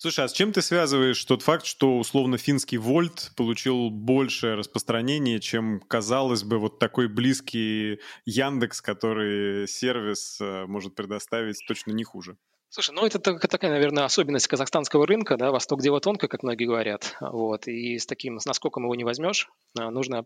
Слушай, 0.01 0.25
а 0.25 0.27
с 0.27 0.33
чем 0.33 0.51
ты 0.51 0.63
связываешь 0.63 1.23
тот 1.25 1.43
факт, 1.43 1.63
что 1.63 1.99
условно 1.99 2.39
финский 2.39 2.79
Вольт 2.79 3.31
получил 3.35 3.91
большее 3.91 4.55
распространение, 4.55 5.39
чем, 5.39 5.79
казалось 5.79 6.41
бы, 6.41 6.57
вот 6.57 6.79
такой 6.79 7.07
близкий 7.07 7.99
Яндекс, 8.25 8.81
который 8.81 9.67
сервис 9.67 10.39
э, 10.41 10.65
может 10.65 10.95
предоставить 10.95 11.63
точно 11.67 11.91
не 11.91 12.03
хуже? 12.03 12.35
Слушай, 12.73 12.95
ну 12.95 13.05
это 13.05 13.19
такая, 13.19 13.69
наверное, 13.69 14.05
особенность 14.05 14.47
казахстанского 14.47 15.05
рынка, 15.05 15.35
да, 15.35 15.51
Восток 15.51 15.81
дело 15.81 15.99
тонко, 15.99 16.29
как 16.29 16.41
многие 16.41 16.63
говорят, 16.63 17.17
вот, 17.19 17.67
и 17.67 17.97
с 17.97 18.05
таким, 18.05 18.39
с 18.39 18.45
наскоком 18.45 18.83
его 18.83 18.95
не 18.95 19.03
возьмешь, 19.03 19.49
а, 19.77 19.91
нужно, 19.91 20.23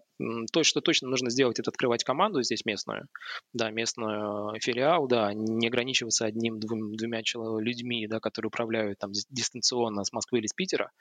то, 0.53 0.61
что 0.61 0.79
точно 0.79 1.09
нужно 1.09 1.31
сделать, 1.31 1.57
это 1.57 1.71
открывать 1.71 2.03
команду 2.03 2.43
здесь 2.43 2.63
местную, 2.63 3.07
да, 3.53 3.71
местную 3.71 4.59
филиал, 4.59 5.07
да, 5.07 5.33
не 5.33 5.65
ограничиваться 5.65 6.27
одним, 6.27 6.59
двум, 6.59 6.95
двумя 6.95 7.23
людьми, 7.59 8.05
да, 8.05 8.19
которые 8.19 8.49
управляют 8.49 8.99
там 8.99 9.11
дистанционно 9.31 10.03
с 10.03 10.13
Москвы 10.13 10.37
или 10.37 10.45
с 10.45 10.53
Питера, 10.53 10.91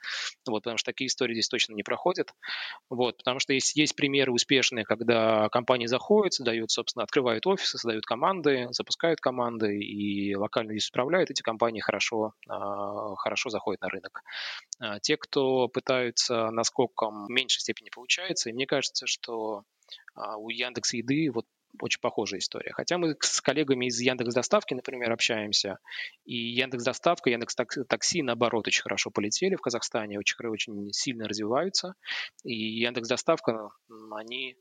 вот, 0.47 0.63
потому 0.63 0.79
что 0.79 0.91
такие 0.91 1.09
истории 1.09 1.35
здесь 1.35 1.47
точно 1.47 1.75
не 1.75 1.83
проходят, 1.83 2.33
вот, 2.89 3.17
потому 3.17 3.37
что 3.39 3.53
есть, 3.53 3.75
есть 3.75 3.95
примеры 3.95 4.31
успешные, 4.31 4.83
когда 4.83 5.47
компании 5.49 5.85
заходят, 5.85 6.33
создают, 6.33 6.71
собственно, 6.71 7.03
открывают 7.03 7.45
офисы, 7.45 7.77
создают 7.77 8.07
команды, 8.07 8.67
запускают 8.71 9.19
команды 9.19 9.77
и 9.77 10.33
локально 10.35 10.71
здесь 10.71 10.89
управляют, 10.89 11.34
эти 11.35 11.41
компании 11.41 11.81
хорошо, 11.81 12.33
а, 12.47 13.15
хорошо 13.15 13.49
заходят 13.49 13.81
на 13.81 13.89
рынок. 13.89 14.23
А, 14.79 14.99
те, 14.99 15.17
кто 15.17 15.67
пытаются 15.67 16.49
наскоком 16.51 17.25
в 17.25 17.29
меньшей 17.29 17.59
степени 17.59 17.89
получается, 17.93 18.49
и 18.49 18.53
мне 18.53 18.65
кажется, 18.65 19.05
что 19.07 19.63
а, 20.15 20.37
у 20.37 20.49
Яндекс 20.49 20.93
Еды 20.93 21.29
вот 21.31 21.45
очень 21.81 21.99
похожая 21.99 22.39
история. 22.39 22.71
Хотя 22.71 22.97
мы 22.97 23.15
с 23.19 23.41
коллегами 23.41 23.87
из 23.87 23.99
Яндекс 23.99 24.33
Доставки, 24.33 24.73
например, 24.73 25.11
общаемся, 25.11 25.79
и 26.23 26.35
Яндекс 26.35 26.83
Доставка, 26.83 27.29
Яндекс 27.29 27.55
Такси, 27.87 28.23
наоборот, 28.23 28.67
очень 28.67 28.81
хорошо 28.81 29.11
полетели 29.11 29.55
в 29.55 29.61
Казахстане, 29.61 30.17
очень, 30.17 30.37
очень 30.47 30.93
сильно 30.93 31.27
развиваются, 31.27 31.95
и 32.43 32.53
Яндекс 32.53 33.09
Доставка, 33.09 33.71
они 34.11 34.55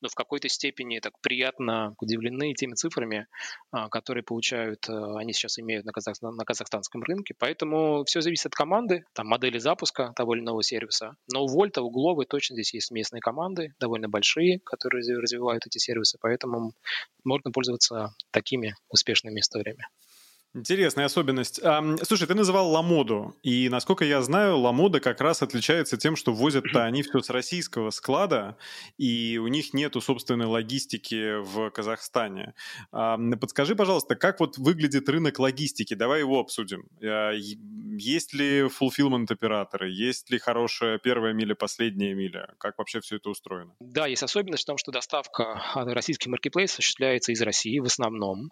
но 0.00 0.08
в 0.08 0.14
какой-то 0.14 0.48
степени 0.48 0.98
так 1.00 1.12
приятно 1.20 1.94
удивлены 2.00 2.54
теми 2.54 2.74
цифрами, 2.74 3.26
а, 3.70 3.88
которые 3.88 4.22
получают, 4.24 4.88
э, 4.88 4.92
они 5.16 5.32
сейчас 5.32 5.58
имеют 5.58 5.84
на, 5.84 5.92
казах, 5.92 6.16
на 6.20 6.44
казахстанском 6.44 7.02
рынке. 7.02 7.34
Поэтому 7.38 8.04
все 8.04 8.20
зависит 8.20 8.46
от 8.46 8.54
команды, 8.54 9.04
там 9.14 9.26
модели 9.26 9.58
запуска 9.58 10.12
того 10.14 10.34
или 10.34 10.42
иного 10.42 10.62
сервиса. 10.62 11.16
Но 11.32 11.44
у 11.44 11.48
Вольта, 11.48 11.82
у 11.82 11.90
Гловы 11.90 12.24
точно 12.26 12.54
здесь 12.54 12.74
есть 12.74 12.90
местные 12.90 13.20
команды, 13.20 13.74
довольно 13.80 14.08
большие, 14.08 14.60
которые 14.64 15.02
развивают 15.18 15.66
эти 15.66 15.78
сервисы, 15.78 16.18
поэтому 16.20 16.72
можно 17.24 17.50
пользоваться 17.50 18.14
такими 18.30 18.74
успешными 18.88 19.40
историями. 19.40 19.84
Интересная 20.58 21.04
особенность. 21.04 21.60
Слушай, 22.02 22.26
ты 22.26 22.34
называл 22.34 22.70
Ламоду, 22.70 23.36
и 23.44 23.68
насколько 23.68 24.04
я 24.04 24.20
знаю, 24.22 24.58
Ламода 24.58 24.98
как 24.98 25.20
раз 25.20 25.40
отличается 25.40 25.96
тем, 25.96 26.16
что 26.16 26.32
возят-то 26.32 26.84
они 26.84 27.04
все 27.04 27.20
с 27.20 27.30
российского 27.30 27.90
склада, 27.90 28.56
и 28.96 29.38
у 29.38 29.46
них 29.46 29.72
нету 29.72 30.00
собственной 30.00 30.46
логистики 30.46 31.40
в 31.40 31.70
Казахстане. 31.70 32.54
Подскажи, 32.90 33.76
пожалуйста, 33.76 34.16
как 34.16 34.40
вот 34.40 34.58
выглядит 34.58 35.08
рынок 35.08 35.38
логистики? 35.38 35.94
Давай 35.94 36.20
его 36.20 36.40
обсудим. 36.40 36.88
А, 37.02 37.32
есть 37.32 38.34
ли 38.34 38.62
fulfillment 38.62 39.26
операторы? 39.30 39.90
Есть 39.90 40.28
ли 40.30 40.38
хорошая 40.38 40.98
первая 40.98 41.34
миля, 41.34 41.54
последняя 41.54 42.14
миля? 42.14 42.54
Как 42.58 42.78
вообще 42.78 43.00
все 43.00 43.16
это 43.16 43.30
устроено? 43.30 43.74
Да, 43.78 44.06
есть 44.06 44.24
особенность 44.24 44.64
в 44.64 44.66
том, 44.66 44.76
что 44.76 44.90
доставка 44.90 45.62
российских 45.74 46.26
маркетплейсов 46.26 46.80
осуществляется 46.80 47.30
из 47.30 47.40
России 47.42 47.78
в 47.78 47.84
основном. 47.84 48.50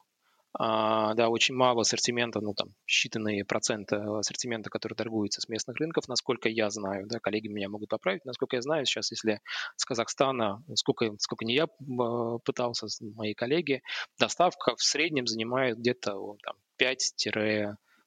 А, 0.58 1.14
да, 1.14 1.28
очень 1.28 1.54
мало 1.54 1.82
ассортимента, 1.82 2.40
ну 2.40 2.54
там 2.54 2.68
считанные 2.88 3.44
проценты 3.44 3.96
ассортимента, 3.96 4.70
который 4.70 4.94
торгуется 4.94 5.40
с 5.40 5.48
местных 5.48 5.76
рынков, 5.76 6.08
насколько 6.08 6.48
я 6.48 6.70
знаю, 6.70 7.06
да, 7.06 7.18
коллеги 7.20 7.48
меня 7.48 7.68
могут 7.68 7.90
поправить, 7.90 8.24
насколько 8.24 8.56
я 8.56 8.62
знаю, 8.62 8.86
сейчас 8.86 9.10
если 9.10 9.40
с 9.76 9.84
Казахстана, 9.84 10.62
сколько, 10.74 11.12
сколько 11.18 11.44
не 11.44 11.54
я 11.54 11.64
а, 11.64 12.38
пытался, 12.38 12.86
мои 13.14 13.34
коллеги, 13.34 13.82
доставка 14.18 14.74
в 14.76 14.82
среднем 14.82 15.26
занимает 15.26 15.78
где-то 15.78 16.36
там 16.42 16.56
5 16.78 17.12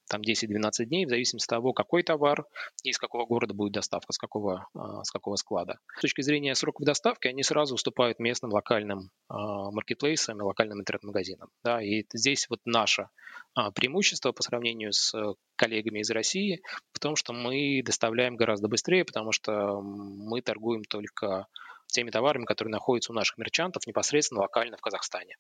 там 0.09 0.21
10-12 0.21 0.85
дней, 0.85 1.05
в 1.05 1.09
зависимости 1.09 1.45
от 1.45 1.49
того, 1.49 1.73
какой 1.73 2.03
товар 2.03 2.45
и 2.83 2.89
из 2.89 2.97
какого 2.97 3.25
города 3.25 3.53
будет 3.53 3.73
доставка, 3.73 4.11
с 4.11 4.17
какого, 4.17 4.67
а, 4.73 5.03
с 5.03 5.11
какого 5.11 5.35
склада. 5.35 5.79
С 5.97 6.01
точки 6.01 6.21
зрения 6.21 6.55
сроков 6.55 6.85
доставки, 6.85 7.27
они 7.27 7.43
сразу 7.43 7.75
уступают 7.75 8.19
местным 8.19 8.51
локальным 8.51 9.11
а, 9.29 9.71
маркетплейсам 9.71 10.39
и 10.39 10.43
локальным 10.43 10.79
интернет-магазинам. 10.79 11.49
Да, 11.63 11.81
и 11.81 12.03
здесь 12.13 12.47
вот 12.49 12.59
наше 12.65 13.09
а, 13.53 13.71
преимущество 13.71 14.31
по 14.31 14.43
сравнению 14.43 14.91
с 14.91 15.13
коллегами 15.55 15.99
из 15.99 16.09
России 16.09 16.61
в 16.91 16.99
том, 16.99 17.15
что 17.15 17.33
мы 17.33 17.81
доставляем 17.85 18.35
гораздо 18.35 18.67
быстрее, 18.67 19.05
потому 19.05 19.31
что 19.31 19.81
мы 19.81 20.41
торгуем 20.41 20.83
только 20.83 21.47
теми 21.91 22.12
товарами, 22.12 22.46
которые 22.46 22.72
находятся 22.72 23.12
у 23.12 23.15
наших 23.15 23.38
мерчантов 23.38 23.86
непосредственно 23.88 24.41
локально 24.41 24.77
в 24.77 24.81
Казахстане. 24.81 25.36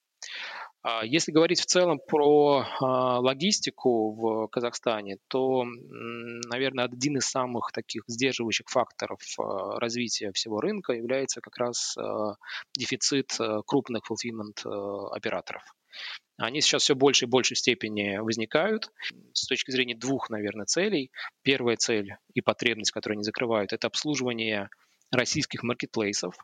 А, 0.81 1.03
если 1.05 1.31
говорить 1.31 1.59
в 1.59 1.65
целом 1.65 1.99
про 1.99 2.65
а, 2.79 3.19
логистику 3.19 4.13
в 4.13 4.47
Казахстане, 4.47 5.17
то, 5.27 5.65
наверное, 5.65 6.85
один 6.85 7.17
из 7.17 7.25
самых 7.25 7.71
таких 7.73 8.03
сдерживающих 8.07 8.67
факторов 8.69 9.19
а, 9.37 9.79
развития 9.79 10.31
всего 10.33 10.61
рынка 10.61 10.93
является 10.93 11.41
как 11.41 11.57
раз 11.57 11.95
дефицит 12.75 13.37
крупных 13.65 14.03
fulfillment 14.09 15.11
операторов. 15.11 15.63
Они 16.37 16.61
сейчас 16.61 16.83
все 16.83 16.95
больше 16.95 17.25
и 17.25 17.27
большей 17.27 17.57
степени 17.57 18.17
возникают 18.17 18.91
с 19.33 19.45
точки 19.45 19.71
зрения 19.71 19.95
двух, 19.95 20.29
наверное, 20.29 20.65
целей. 20.65 21.11
Первая 21.41 21.75
цель 21.75 22.15
и 22.33 22.41
потребность, 22.41 22.91
которую 22.91 23.17
они 23.17 23.23
закрывают, 23.23 23.73
это 23.73 23.87
обслуживание 23.87 24.69
российских 25.11 25.63
маркетплейсов, 25.63 26.35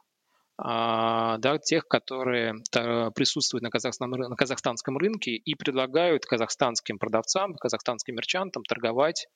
а, 0.57 1.37
да, 1.39 1.57
тех, 1.57 1.87
которые 1.87 2.55
присутствуют 2.71 3.63
на, 3.63 3.69
казахстан, 3.69 4.09
на 4.09 4.35
казахстанском 4.35 4.97
рынке 4.97 5.31
и 5.31 5.55
предлагают 5.55 6.25
казахстанским 6.25 6.97
продавцам, 6.97 7.55
казахстанским 7.55 8.15
мерчантам 8.15 8.63
торговать 8.63 9.27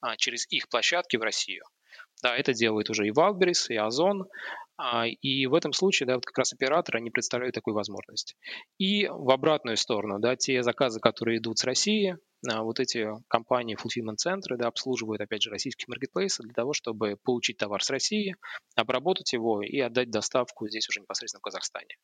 а, 0.00 0.16
через 0.16 0.46
их 0.50 0.68
площадки 0.68 1.16
в 1.16 1.22
Россию. 1.22 1.64
Да, 2.22 2.36
это 2.36 2.52
делают 2.52 2.90
уже 2.90 3.06
и 3.06 3.12
Wildberries, 3.12 3.66
и 3.68 3.76
Озон, 3.76 4.26
а, 4.76 5.06
и 5.06 5.46
в 5.46 5.54
этом 5.54 5.72
случае, 5.72 6.06
да, 6.06 6.14
вот 6.14 6.26
как 6.26 6.38
раз 6.38 6.52
операторы, 6.52 6.98
они 6.98 7.10
представляют 7.10 7.54
такую 7.54 7.74
возможность. 7.74 8.36
И 8.78 9.06
в 9.06 9.30
обратную 9.30 9.76
сторону, 9.76 10.18
да, 10.18 10.36
те 10.36 10.62
заказы, 10.62 11.00
которые 11.00 11.38
идут 11.38 11.58
с 11.58 11.64
России, 11.64 12.16
вот 12.62 12.80
эти 12.80 13.08
компании, 13.28 13.76
fulfillment-центры, 13.76 14.56
да, 14.56 14.68
обслуживают, 14.68 15.20
опять 15.20 15.42
же, 15.42 15.50
российских 15.50 15.88
маркетплейсов 15.88 16.44
для 16.46 16.54
того, 16.54 16.72
чтобы 16.72 17.16
получить 17.22 17.58
товар 17.58 17.82
с 17.82 17.90
России, 17.90 18.36
обработать 18.74 19.32
его 19.32 19.62
и 19.62 19.78
отдать 19.80 20.10
доставку 20.10 20.68
здесь 20.68 20.88
уже 20.88 21.00
непосредственно 21.00 21.40
в 21.40 21.44
Казахстане. 21.44 21.96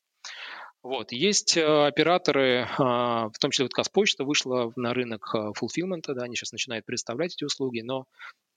Вот. 0.83 1.13
Есть 1.13 1.55
э, 1.55 1.63
операторы, 1.63 2.67
а, 2.77 3.29
в 3.29 3.37
том 3.39 3.51
числе 3.51 3.65
вот 3.65 3.73
Казпочта 3.73 4.25
вышла 4.25 4.73
на 4.75 4.93
рынок 4.93 5.33
fulfillment, 5.33 6.03
да, 6.07 6.23
они 6.23 6.35
сейчас 6.35 6.51
начинают 6.51 6.85
представлять 6.85 7.35
эти 7.35 7.45
услуги, 7.45 7.79
но 7.79 8.05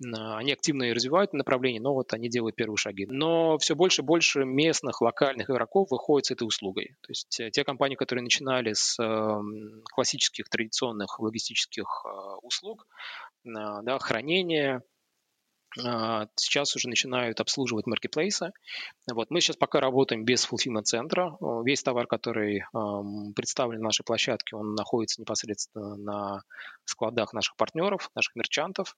а, 0.05 0.39
они 0.39 0.53
активно 0.53 0.85
и 0.85 0.93
развивают 0.93 1.33
направление, 1.35 1.81
но 1.81 1.95
вот 1.95 2.13
они 2.13 2.29
делают 2.29 2.57
первые 2.57 2.79
шаги. 2.79 3.07
Но 3.09 3.59
все 3.59 3.77
больше 3.77 4.03
и 4.03 4.05
больше 4.05 4.45
местных, 4.45 5.01
локальных 5.01 5.51
игроков 5.51 5.93
выходят 5.93 6.27
с 6.27 6.33
этой 6.33 6.49
услугой. 6.49 6.97
То 7.03 7.11
есть 7.11 7.39
э, 7.39 7.51
те 7.53 7.63
компании, 7.63 7.95
которые 7.95 8.25
начинали 8.25 8.73
с 8.73 8.97
классических 9.95 10.49
традиционных 10.49 11.21
логистических 11.21 11.76
услуг, 12.43 12.87
да, 13.45 13.99
хранения, 13.99 14.77
а, 14.79 14.81
сейчас 15.77 16.75
уже 16.77 16.89
начинают 16.89 17.41
обслуживать 17.41 17.87
маркетплейсы. 17.87 18.53
Вот. 19.13 19.31
Мы 19.31 19.41
сейчас 19.41 19.57
пока 19.57 19.81
работаем 19.81 20.25
без 20.25 20.49
fulfillment 20.49 20.85
центра. 20.85 21.37
Весь 21.65 21.83
товар, 21.83 22.07
который 22.07 22.65
представлен 23.35 23.81
на 23.81 23.87
нашей 23.87 24.05
площадке, 24.05 24.57
он 24.57 24.75
находится 24.75 25.21
непосредственно 25.21 25.97
на 25.97 26.43
складах 26.85 27.33
наших 27.33 27.57
партнеров, 27.57 28.11
наших 28.15 28.35
мерчантов. 28.37 28.97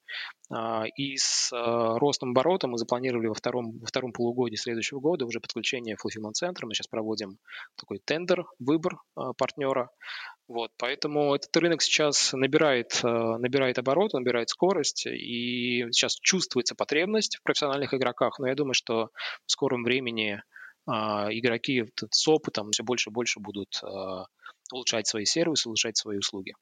А, 0.51 0.85
и 0.97 1.17
с 1.17 1.51
а, 1.53 1.99
ростом 1.99 2.31
оборота 2.31 2.69
мы 2.69 2.79
запланировали 2.79 3.27
во 3.27 3.35
втором, 3.35 3.79
во 3.79 3.87
втором 3.87 4.13
полугодии 4.13 4.57
следующего 4.57 5.01
года 5.01 5.27
уже 5.27 5.41
подключение 5.41 5.97
fulfillment 5.97 6.33
центра. 6.33 6.67
Мы 6.67 6.75
сейчас 6.75 6.87
проводим 6.87 7.39
такой 7.77 8.01
тендер, 8.05 8.45
выбор 8.59 8.99
партнера. 9.37 9.91
Вот, 10.47 10.71
поэтому 10.79 11.35
этот 11.35 11.55
рынок 11.59 11.83
сейчас 11.83 12.33
набирает, 12.33 13.01
набирает 13.03 13.79
оборот, 13.79 14.15
набирает 14.15 14.49
скорость, 14.49 15.07
и 15.07 15.85
сейчас 15.93 16.15
чувствуется 16.15 16.68
потребность 16.75 17.37
в 17.37 17.43
профессиональных 17.43 17.95
игроках, 17.95 18.39
но 18.39 18.49
я 18.49 18.55
думаю, 18.55 18.75
что 18.75 19.11
в 19.47 19.53
скором 19.53 19.85
времени 19.85 20.43
а, 20.87 21.29
игроки 21.31 21.85
с 22.11 22.29
опытом 22.29 22.71
все 22.71 22.83
больше 22.83 23.11
и 23.11 23.13
больше 23.13 23.41
будут 23.41 23.81
э, 23.83 24.25
улучшать 24.73 25.07
свои 25.07 25.25
сервисы, 25.25 25.69
улучшать 25.69 25.97
свои 25.97 26.19
услуги. 26.19 26.55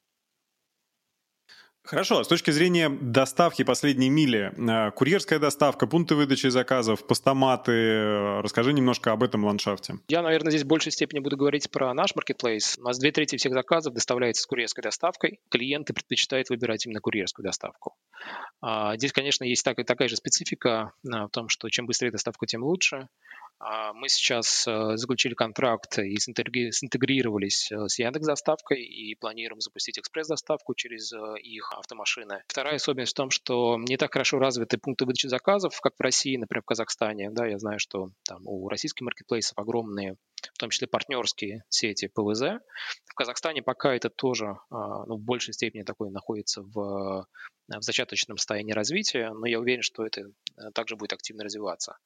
Хорошо, 1.87 2.21
с 2.21 2.27
точки 2.27 2.51
зрения 2.51 2.89
доставки 2.89 3.63
последней 3.63 4.09
мили, 4.09 4.51
э, 4.57 4.91
курьерская 4.91 5.39
доставка, 5.39 5.87
пункты 5.87 6.15
выдачи 6.15 6.47
заказов, 6.47 7.07
постаматы, 7.07 7.71
э, 7.71 8.41
расскажи 8.41 8.73
немножко 8.73 9.13
об 9.13 9.23
этом 9.23 9.45
ландшафте. 9.45 9.95
Я, 10.09 10.21
наверное, 10.21 10.51
здесь 10.51 10.63
в 10.63 10.67
большей 10.67 10.91
степени 10.91 11.19
буду 11.19 11.37
говорить 11.37 11.71
про 11.71 11.93
наш 11.93 12.13
маркетплейс. 12.13 12.77
У 12.77 12.83
нас 12.83 12.99
две 12.99 13.13
трети 13.13 13.37
всех 13.37 13.53
заказов 13.53 13.93
доставляется 13.93 14.43
с 14.43 14.45
курьерской 14.45 14.81
доставкой. 14.81 15.39
Клиенты 15.49 15.93
предпочитают 15.93 16.49
выбирать 16.49 16.85
именно 16.85 16.99
курьерскую 16.99 17.45
доставку. 17.45 17.95
А, 18.59 18.97
здесь, 18.97 19.13
конечно, 19.13 19.45
есть 19.45 19.63
такая 19.63 20.09
же 20.09 20.17
специфика 20.17 20.91
э, 21.05 21.09
в 21.09 21.29
том, 21.29 21.47
что 21.47 21.69
чем 21.69 21.85
быстрее 21.85 22.11
доставка, 22.11 22.45
тем 22.47 22.63
лучше. 22.63 23.07
А, 23.59 23.93
мы 23.93 24.07
сейчас 24.09 24.67
э, 24.67 24.97
заключили 24.97 25.33
контракт 25.33 25.97
и 25.99 26.15
синтегрировались 26.17 27.71
э, 27.71 27.87
с 27.87 27.97
Яндекс 27.97 28.27
доставкой 28.27 28.83
и 28.83 29.15
планируем 29.15 29.61
запустить 29.61 29.97
экспресс-доставку 29.97 30.75
через 30.75 31.11
э, 31.13 31.39
их 31.41 31.73
автомашины. 31.73 32.43
Вторая 32.47 32.75
особенность 32.75 33.13
в 33.13 33.15
том, 33.15 33.31
что 33.31 33.77
не 33.77 33.97
так 33.97 34.13
хорошо 34.13 34.37
развиты 34.37 34.77
пункты 34.77 35.05
выдачи 35.05 35.27
заказов, 35.27 35.79
как 35.81 35.93
в 35.97 36.01
России, 36.01 36.37
например, 36.37 36.61
в 36.61 36.65
Казахстане. 36.65 37.31
Да, 37.31 37.47
я 37.47 37.57
знаю, 37.57 37.79
что 37.79 38.09
там 38.25 38.41
у 38.45 38.69
российских 38.69 39.01
маркетплейсов 39.01 39.57
огромные 39.57 40.17
в 40.53 40.59
том 40.59 40.69
числе 40.69 40.87
партнерские 40.87 41.63
сети 41.69 42.07
ПВЗ. 42.07 42.61
В 43.05 43.13
Казахстане 43.15 43.61
пока 43.61 43.93
это 43.93 44.09
тоже 44.09 44.59
а, 44.69 45.05
ну, 45.05 45.17
в 45.17 45.21
большей 45.21 45.53
степени 45.53 45.83
такое 45.83 46.11
находится 46.11 46.61
в 46.61 47.25
в 47.67 47.81
зачаточном 47.81 48.37
состоянии 48.37 48.73
развития, 48.73 49.31
но 49.31 49.45
я 49.45 49.59
уверен, 49.59 49.81
что 49.81 50.05
это 50.05 50.21
э, 50.21 50.71
также 50.73 50.95
будет 50.95 51.13
активно 51.13 51.43
развиваться. 51.43 51.97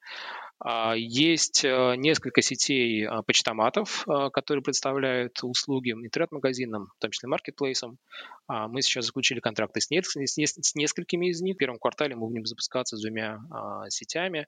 А, 0.63 0.93
есть 0.95 1.63
э, 1.63 1.95
несколько 1.97 2.41
сетей 2.41 3.05
а, 3.05 3.23
почтоматов, 3.23 4.07
а, 4.07 4.29
которые 4.29 4.63
представляют 4.63 5.43
услуги 5.43 5.91
интернет-магазинам, 5.91 6.91
в 6.95 6.99
том 6.99 7.11
числе 7.11 7.29
маркетплейсам. 7.29 7.97
Мы 8.47 8.81
сейчас 8.81 9.05
заключили 9.05 9.39
контракты 9.39 9.79
с, 9.79 9.89
несколькими 9.89 11.29
из 11.29 11.41
них. 11.41 11.55
В 11.55 11.57
первом 11.57 11.79
квартале 11.79 12.15
мы 12.15 12.27
будем 12.27 12.45
запускаться 12.45 12.97
с 12.97 13.01
двумя 13.01 13.39
сетями. 13.87 14.47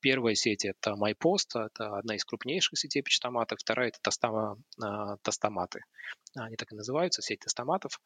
Первая 0.00 0.34
сеть– 0.34 0.64
это 0.64 0.92
MyPost, 0.92 1.66
это 1.66 1.98
одна 1.98 2.16
из 2.16 2.24
крупнейших 2.24 2.78
сетей 2.78 3.02
почтоматов. 3.02 3.58
Вторая– 3.60 3.88
это 4.00 5.18
Тостоматы. 5.22 5.82
Они 6.36 6.56
так 6.56 6.72
и 6.72 6.74
называются, 6.74 7.20
сеть 7.20 7.40
тестоматов. 7.40 8.00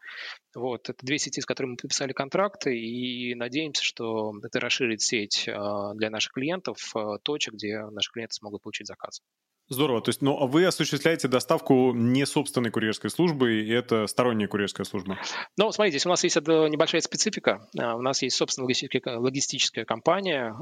Вот, 0.56 0.88
это 0.88 1.06
две 1.06 1.18
сети, 1.18 1.40
с 1.40 1.46
которыми 1.46 1.72
мы 1.72 1.76
подписали 1.76 2.12
контракты, 2.22 2.78
и 2.78 3.34
надеемся, 3.34 3.82
что 3.82 4.32
это 4.44 4.60
расширит 4.60 5.02
сеть 5.02 5.48
а, 5.48 5.92
для 5.94 6.08
наших 6.08 6.32
клиентов, 6.32 6.78
а, 6.94 7.18
точек, 7.18 7.54
где 7.54 7.80
наши 7.90 8.12
клиенты 8.12 8.34
смогут 8.34 8.62
получить 8.62 8.86
заказ. 8.86 9.20
Здорово. 9.68 10.02
То 10.02 10.10
есть, 10.10 10.22
ну, 10.22 10.38
а 10.38 10.46
вы 10.46 10.64
осуществляете 10.66 11.28
доставку 11.28 11.92
не 11.94 12.26
собственной 12.26 12.70
курьерской 12.70 13.10
службы, 13.10 13.62
и 13.62 13.70
это 13.70 14.06
сторонняя 14.06 14.46
курьерская 14.46 14.84
служба? 14.84 15.18
Ну, 15.56 15.72
смотрите, 15.72 15.98
здесь 15.98 16.06
у 16.06 16.10
нас 16.10 16.22
есть 16.22 16.36
небольшая 16.36 17.00
специфика. 17.00 17.66
У 17.74 18.02
нас 18.02 18.22
есть 18.22 18.36
собственная 18.36 18.66
логистическая, 18.66 19.18
логистическая 19.18 19.84
компания, 19.84 20.54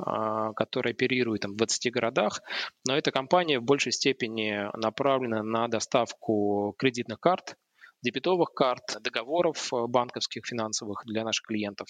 которая 0.55 0.95
оперирует 0.95 1.43
там, 1.43 1.53
в 1.53 1.57
20 1.57 1.93
городах, 1.93 2.43
но 2.87 2.97
эта 2.97 3.11
компания 3.11 3.59
в 3.59 3.65
большей 3.65 3.93
степени 3.93 4.69
направлена 4.79 5.43
на 5.43 5.67
доставку 5.67 6.75
кредитных 6.79 7.19
карт, 7.21 7.57
дебетовых 8.03 8.53
карт, 8.55 8.97
договоров 9.01 9.73
э, 9.73 9.87
банковских, 9.87 10.47
финансовых 10.47 11.03
для 11.05 11.25
наших 11.25 11.47
клиентов. 11.47 11.89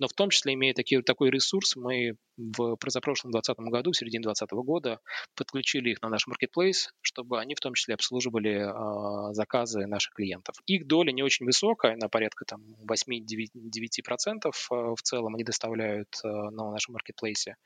Но 0.00 0.08
в 0.08 0.12
том 0.12 0.30
числе, 0.30 0.54
имея 0.54 0.74
такие, 0.74 1.02
такой 1.02 1.30
ресурс, 1.30 1.76
мы 1.76 2.14
в 2.36 2.76
позапрошлом 2.76 3.32
2020 3.32 3.72
году, 3.72 3.92
в 3.92 3.96
середине 3.96 4.22
2020 4.22 4.50
года, 4.64 5.00
подключили 5.34 5.90
их 5.90 6.02
на 6.02 6.08
наш 6.08 6.26
маркетплейс, 6.26 6.90
чтобы 7.00 7.40
они 7.40 7.54
в 7.54 7.60
том 7.60 7.74
числе 7.74 7.94
обслуживали 7.94 8.68
э, 8.68 9.32
заказы 9.34 9.86
наших 9.86 10.14
клиентов. 10.14 10.54
Их 10.66 10.86
доля 10.86 11.12
не 11.12 11.22
очень 11.22 11.46
высокая, 11.46 11.96
на 11.96 12.08
порядка 12.08 12.44
там 12.44 12.62
8-9% 12.86 14.46
э, 14.46 14.50
в 14.70 15.02
целом 15.02 15.34
они 15.34 15.44
доставляют 15.44 16.08
э, 16.24 16.28
на 16.28 16.70
нашем 16.70 16.94
маркетплейсе. 16.94 17.56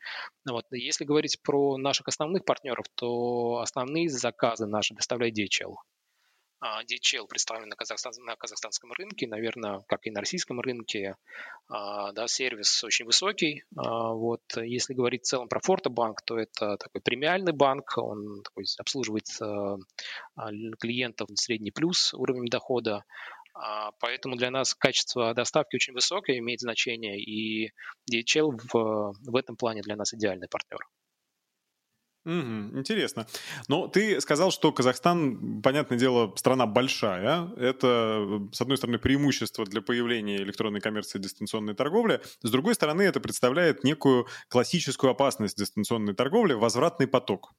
Вот. 0.48 0.64
Если 0.70 1.04
говорить 1.04 1.40
про 1.42 1.76
наших 1.76 2.08
основных 2.08 2.44
партнеров, 2.44 2.86
то 2.94 3.58
основные 3.58 4.08
заказы 4.08 4.66
наши 4.66 4.94
доставляет 4.94 5.38
DHL. 5.38 5.74
DHL 6.62 7.26
представлен 7.26 7.68
на, 7.68 7.76
Казахстан, 7.76 8.12
на 8.24 8.36
казахстанском 8.36 8.92
рынке, 8.92 9.26
наверное, 9.26 9.80
как 9.88 10.06
и 10.06 10.10
на 10.10 10.20
российском 10.20 10.60
рынке, 10.60 11.16
а, 11.68 12.12
да, 12.12 12.28
сервис 12.28 12.84
очень 12.84 13.04
высокий. 13.04 13.64
А, 13.76 14.12
вот, 14.12 14.42
если 14.56 14.94
говорить 14.94 15.22
в 15.22 15.26
целом 15.26 15.48
про 15.48 15.60
Фортобанк, 15.60 16.22
то 16.22 16.38
это 16.38 16.76
такой 16.76 17.00
премиальный 17.00 17.52
банк, 17.52 17.96
он 17.96 18.42
такой, 18.42 18.64
обслуживает 18.78 19.26
а, 19.40 19.76
клиентов 20.78 21.28
средний 21.34 21.72
плюс 21.72 22.14
уровень 22.14 22.46
дохода, 22.46 23.04
Поэтому 24.00 24.36
для 24.36 24.50
нас 24.50 24.74
качество 24.74 25.34
доставки 25.34 25.76
очень 25.76 25.92
высокое, 25.92 26.38
имеет 26.38 26.60
значение, 26.60 27.20
и 27.20 27.70
DHL 28.10 28.58
в, 28.72 29.12
в 29.12 29.36
этом 29.36 29.56
плане 29.56 29.82
для 29.82 29.94
нас 29.94 30.14
идеальный 30.14 30.48
партнер. 30.48 30.80
Угу, 32.24 32.78
интересно. 32.78 33.26
Но 33.66 33.88
ты 33.88 34.20
сказал, 34.20 34.52
что 34.52 34.70
Казахстан, 34.70 35.60
понятное 35.60 35.98
дело, 35.98 36.32
страна 36.36 36.66
большая. 36.66 37.50
Это, 37.56 38.40
с 38.52 38.60
одной 38.60 38.76
стороны, 38.76 38.98
преимущество 38.98 39.64
для 39.64 39.82
появления 39.82 40.36
электронной 40.36 40.80
коммерции 40.80 41.18
и 41.18 41.22
дистанционной 41.22 41.74
торговли. 41.74 42.20
С 42.42 42.50
другой 42.50 42.76
стороны, 42.76 43.02
это 43.02 43.18
представляет 43.18 43.82
некую 43.82 44.28
классическую 44.48 45.10
опасность 45.10 45.58
дистанционной 45.58 46.14
торговли– 46.14 46.52
возвратный 46.54 47.08
поток. 47.08 47.54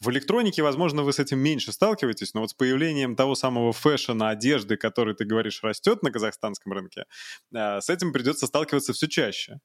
В 0.00 0.10
электронике, 0.10 0.62
возможно, 0.62 1.04
вы 1.04 1.12
с 1.12 1.20
этим 1.20 1.38
меньше 1.38 1.70
сталкиваетесь, 1.70 2.34
но 2.34 2.40
вот 2.40 2.50
с 2.50 2.54
появлением 2.54 3.14
того 3.14 3.36
самого 3.36 3.72
фэшена, 3.72 4.30
одежды, 4.30 4.76
который, 4.76 5.14
ты 5.14 5.26
говоришь, 5.26 5.62
растет 5.62 6.02
на 6.02 6.10
казахстанском 6.10 6.72
рынке, 6.72 7.04
а, 7.54 7.80
с 7.80 7.88
этим 7.88 8.12
придется 8.12 8.48
сталкиваться 8.48 8.92
все 8.92 9.06
чаще. 9.06 9.60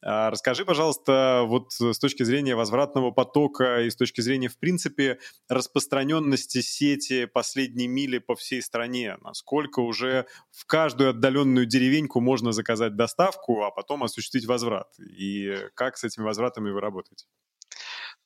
А, 0.00 0.30
расскажи, 0.30 0.64
пожалуйста, 0.64 1.42
вот 1.46 1.72
с 1.72 1.98
точки 1.98 2.22
зрения 2.22 2.54
возвратного 2.54 3.10
потока 3.10 3.82
и 3.82 3.90
с 3.90 3.96
точки 3.96 4.20
зрения, 4.20 4.48
в 4.48 4.58
принципе, 4.58 5.18
распространенности 5.48 6.60
сети 6.60 7.26
последней 7.26 7.88
мили 7.88 8.18
по 8.18 8.36
всей 8.36 8.62
стране, 8.62 9.16
насколько 9.22 9.80
уже 9.80 10.26
в 10.52 10.66
каждую 10.66 11.10
отдаленную 11.10 11.66
деревеньку 11.66 12.20
можно 12.20 12.52
заказать 12.52 12.94
доставку, 12.96 13.64
а 13.64 13.70
потом 13.70 14.04
осуществить 14.04 14.46
возврат, 14.46 14.88
и 15.00 15.54
как 15.74 15.96
с 15.96 16.04
этими 16.04 16.24
возвратами 16.24 16.70
вы 16.70 16.80
работаете? 16.80 17.26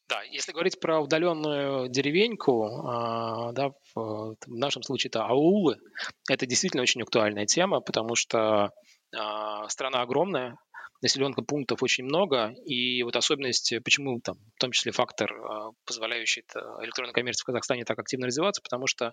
Да, 0.09 0.21
если 0.25 0.53
говорить 0.53 0.79
про 0.79 1.01
удаленную 1.01 1.89
деревеньку, 1.89 2.67
а, 2.87 3.53
да, 3.53 3.71
в 3.95 4.37
нашем 4.47 4.83
случае 4.83 5.09
это 5.09 5.25
аулы, 5.25 5.79
это 6.29 6.45
действительно 6.45 6.83
очень 6.83 7.01
актуальная 7.01 7.47
тема, 7.47 7.81
потому 7.81 8.15
что 8.15 8.73
а, 9.17 9.69
страна 9.69 10.03
огромная, 10.03 10.57
населенных 11.03 11.45
пунктов 11.47 11.83
очень 11.83 12.05
много, 12.05 12.55
и 12.65 13.03
вот 13.03 13.17
особенность, 13.17 13.75
почему 13.85 14.21
там, 14.21 14.37
в 14.57 14.61
том 14.61 14.71
числе 14.71 14.93
фактор, 14.93 15.35
позволяющий 15.85 16.45
электронной 16.83 17.13
коммерции 17.13 17.43
в 17.43 17.47
Казахстане 17.47 17.85
так 17.85 17.99
активно 17.99 18.29
развиваться, 18.29 18.63
потому 18.63 18.87
что 18.87 19.13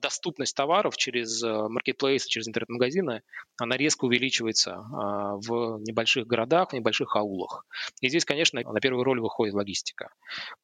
доступность 0.00 0.56
товаров 0.56 0.96
через 0.96 1.42
маркетплейсы, 1.42 2.28
через 2.28 2.48
интернет-магазины, 2.48 3.22
она 3.58 3.76
резко 3.76 4.06
увеличивается 4.06 4.76
в 4.76 5.78
небольших 5.80 6.26
городах, 6.26 6.70
в 6.70 6.72
небольших 6.72 7.14
аулах. 7.14 7.64
И 8.00 8.08
здесь, 8.08 8.24
конечно, 8.24 8.60
на 8.60 8.80
первую 8.80 9.04
роль 9.04 9.20
выходит 9.20 9.54
логистика. 9.54 10.12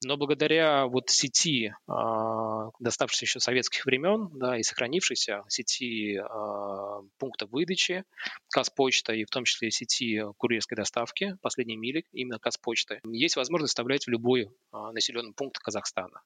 Но 0.03 0.17
благодаря 0.17 0.87
вот 0.87 1.11
сети, 1.11 1.75
доставшейся 2.81 3.25
еще 3.27 3.41
советских 3.41 3.85
времен, 3.85 4.31
да, 4.33 4.57
и 4.57 4.63
сохранившейся 4.63 5.45
сети 5.49 6.21
пунктов 7.19 7.51
выдачи, 7.51 8.05
Казпочта 8.51 9.13
и 9.13 9.25
в 9.25 9.31
том 9.31 9.45
числе 9.45 9.71
сети 9.71 10.23
курьерской 10.39 10.77
доставки 10.77 11.37
последней 11.43 11.77
мили, 11.77 12.05
именно 12.13 12.39
Казпочты, 12.39 13.01
есть 13.05 13.37
возможность 13.37 13.73
доставлять 13.73 14.07
в 14.07 14.11
любой 14.11 14.51
а, 14.73 14.93
населенный 14.93 15.35
пункт 15.35 15.59
Казахстана. 15.59 16.23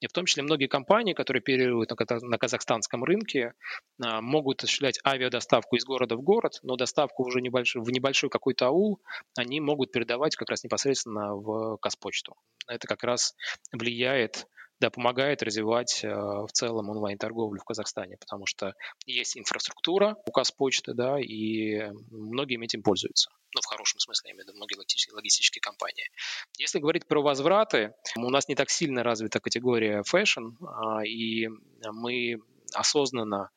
И 0.00 0.06
в 0.06 0.12
том 0.12 0.26
числе 0.26 0.42
многие 0.42 0.66
компании, 0.66 1.14
которые 1.14 1.40
оперируют 1.40 1.90
на 1.90 2.38
казахстанском 2.38 3.04
рынке, 3.04 3.54
а, 4.02 4.20
могут 4.20 4.62
осуществлять 4.62 4.98
авиадоставку 5.04 5.76
из 5.76 5.84
города 5.84 6.16
в 6.16 6.22
город, 6.22 6.60
но 6.62 6.76
доставку 6.76 7.24
уже 7.24 7.40
небольшой, 7.40 7.82
в 7.82 7.90
небольшой 7.90 8.30
какой-то 8.30 8.66
аул 8.66 9.00
они 9.36 9.60
могут 9.60 9.92
передавать 9.92 10.36
как 10.36 10.50
раз 10.50 10.62
непосредственно 10.62 11.34
в 11.34 11.78
Казпочту. 11.78 12.36
Это 12.68 12.86
как 12.86 13.02
раз 13.02 13.34
влияет 13.72 14.46
да, 14.80 14.90
помогает 14.90 15.42
развивать 15.42 16.02
э, 16.04 16.08
в 16.08 16.48
целом 16.52 16.90
онлайн-торговлю 16.90 17.60
в 17.60 17.64
Казахстане, 17.64 18.16
потому 18.18 18.46
что 18.46 18.74
есть 19.06 19.36
инфраструктура 19.36 20.16
у 20.26 20.30
Казпочты, 20.30 20.94
да, 20.94 21.18
и 21.20 21.90
многие 22.10 22.62
этим 22.62 22.82
пользуются. 22.82 23.30
Ну, 23.54 23.60
в 23.60 23.66
хорошем 23.66 24.00
смысле, 24.00 24.30
я 24.30 24.32
имею 24.32 24.44
в 24.44 24.48
виду 24.48 24.56
многие 24.56 24.76
логистические, 24.76 25.14
логистические 25.14 25.60
компании. 25.60 26.10
Если 26.58 26.80
говорить 26.80 27.06
про 27.06 27.22
возвраты, 27.22 27.94
у 28.16 28.30
нас 28.30 28.48
не 28.48 28.56
так 28.56 28.68
сильно 28.68 29.02
развита 29.02 29.38
категория 29.38 30.02
fashion, 30.02 30.56
а, 30.66 31.04
и 31.04 31.48
мы 31.84 32.40
осознанно 32.74 33.50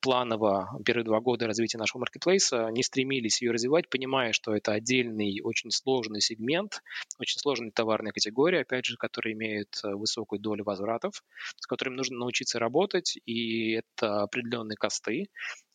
планово 0.00 0.68
первые 0.84 1.04
два 1.04 1.20
года 1.20 1.46
развития 1.46 1.78
нашего 1.78 2.00
маркетплейса 2.00 2.68
не 2.70 2.82
стремились 2.82 3.40
ее 3.42 3.52
развивать, 3.52 3.88
понимая, 3.88 4.32
что 4.32 4.54
это 4.54 4.72
отдельный, 4.72 5.40
очень 5.42 5.70
сложный 5.70 6.20
сегмент, 6.20 6.82
очень 7.18 7.38
сложная 7.38 7.70
товарная 7.70 8.12
категория, 8.12 8.60
опять 8.60 8.86
же, 8.86 8.96
которая 8.96 9.34
имеет 9.34 9.78
э, 9.84 9.94
высокую 9.94 10.40
долю 10.40 10.64
возвратов, 10.64 11.22
с 11.56 11.66
которыми 11.66 11.96
нужно 11.96 12.18
научиться 12.18 12.58
работать, 12.58 13.18
и 13.24 13.72
это 13.72 14.22
определенные 14.22 14.76
косты. 14.76 15.28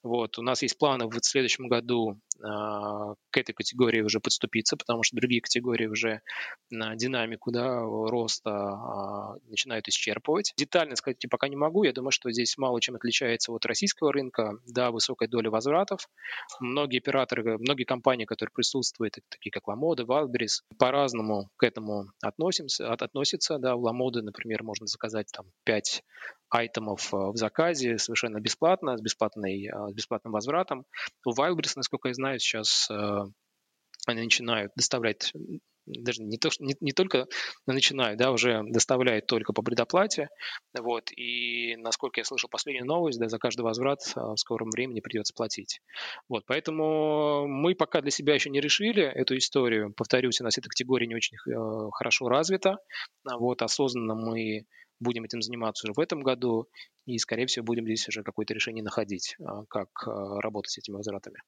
Вот. 0.03 0.37
У 0.37 0.41
нас 0.41 0.61
есть 0.61 0.77
планы 0.77 1.07
в 1.07 1.17
следующем 1.21 1.67
году 1.67 2.19
к 2.43 3.37
этой 3.37 3.53
категории 3.53 4.01
уже 4.01 4.19
подступиться, 4.19 4.75
потому 4.75 5.03
что 5.03 5.15
другие 5.15 5.41
категории 5.41 5.87
уже 5.87 6.21
на 6.69 6.95
динамику 6.95 7.51
да, 7.51 7.81
роста 7.81 8.49
э, 8.49 9.49
начинают 9.49 9.87
исчерпывать. 9.87 10.53
Детально 10.57 10.95
сказать 10.95 11.23
я 11.23 11.29
пока 11.29 11.47
не 11.47 11.55
могу. 11.55 11.83
Я 11.83 11.93
думаю, 11.93 12.11
что 12.11 12.31
здесь 12.31 12.57
мало 12.57 12.81
чем 12.81 12.95
отличается 12.95 13.51
от 13.51 13.65
российского 13.65 14.11
рынка. 14.11 14.53
Да, 14.67 14.91
высокая 14.91 15.29
доля 15.29 15.49
возвратов. 15.49 16.09
Многие 16.59 16.97
операторы, 16.97 17.57
многие 17.57 17.85
компании, 17.85 18.25
которые 18.25 18.51
присутствуют, 18.53 19.19
такие 19.29 19.51
как 19.51 19.67
Ламода, 19.67 20.03
Wildberries, 20.03 20.63
по-разному 20.77 21.49
к 21.57 21.63
этому 21.63 22.07
относимся, 22.21 22.91
от, 22.91 23.01
относятся. 23.01 23.57
Да, 23.57 23.75
у 23.75 23.81
Ламоды, 23.81 24.21
например, 24.21 24.63
можно 24.63 24.85
заказать 24.87 25.31
там 25.31 25.45
5 25.63 26.03
айтемов 26.49 27.13
э, 27.13 27.17
в 27.17 27.35
заказе 27.35 27.97
совершенно 27.97 28.39
бесплатно, 28.39 28.97
с, 28.97 29.01
бесплатной, 29.01 29.69
с 29.89 29.93
бесплатным 29.93 30.33
возвратом. 30.33 30.85
У 31.25 31.31
Wildberries, 31.31 31.73
насколько 31.75 32.09
я 32.09 32.13
знаю, 32.13 32.32
сейчас 32.39 32.89
э, 32.89 33.23
они 34.07 34.21
начинают 34.21 34.71
доставлять 34.75 35.31
даже 35.85 36.23
не, 36.23 36.37
то, 36.37 36.49
не, 36.59 36.75
не 36.79 36.91
только 36.91 37.27
начинают, 37.65 38.17
да, 38.17 38.31
уже 38.31 38.63
доставляют 38.63 39.27
только 39.27 39.53
по 39.53 39.61
предоплате, 39.61 40.29
вот, 40.77 41.11
и, 41.11 41.75
насколько 41.77 42.19
я 42.19 42.23
слышал 42.23 42.49
последнюю 42.49 42.85
новость, 42.85 43.19
да, 43.19 43.27
за 43.27 43.37
каждый 43.37 43.61
возврат 43.61 43.99
в 44.15 44.37
скором 44.37 44.69
времени 44.69 45.01
придется 45.01 45.33
платить. 45.35 45.81
Вот, 46.29 46.43
поэтому 46.45 47.47
мы 47.47 47.75
пока 47.75 48.01
для 48.01 48.11
себя 48.11 48.33
еще 48.33 48.49
не 48.49 48.61
решили 48.61 49.03
эту 49.03 49.37
историю. 49.37 49.93
Повторюсь, 49.93 50.39
у 50.41 50.43
нас 50.43 50.57
эта 50.57 50.69
категория 50.69 51.07
не 51.07 51.15
очень 51.15 51.37
хорошо 51.91 52.29
развита, 52.29 52.77
вот, 53.25 53.61
осознанно 53.61 54.15
мы 54.15 54.65
будем 54.99 55.25
этим 55.25 55.41
заниматься 55.41 55.85
уже 55.85 55.93
в 55.93 55.99
этом 55.99 56.21
году, 56.21 56.67
и, 57.05 57.17
скорее 57.17 57.45
всего, 57.45 57.65
будем 57.65 57.85
здесь 57.85 58.07
уже 58.07 58.23
какое-то 58.23 58.53
решение 58.53 58.83
находить, 58.83 59.35
а, 59.43 59.65
как 59.65 59.89
а, 60.07 60.39
работать 60.39 60.71
с 60.71 60.77
этими 60.77 60.95
возвратами. 60.95 61.39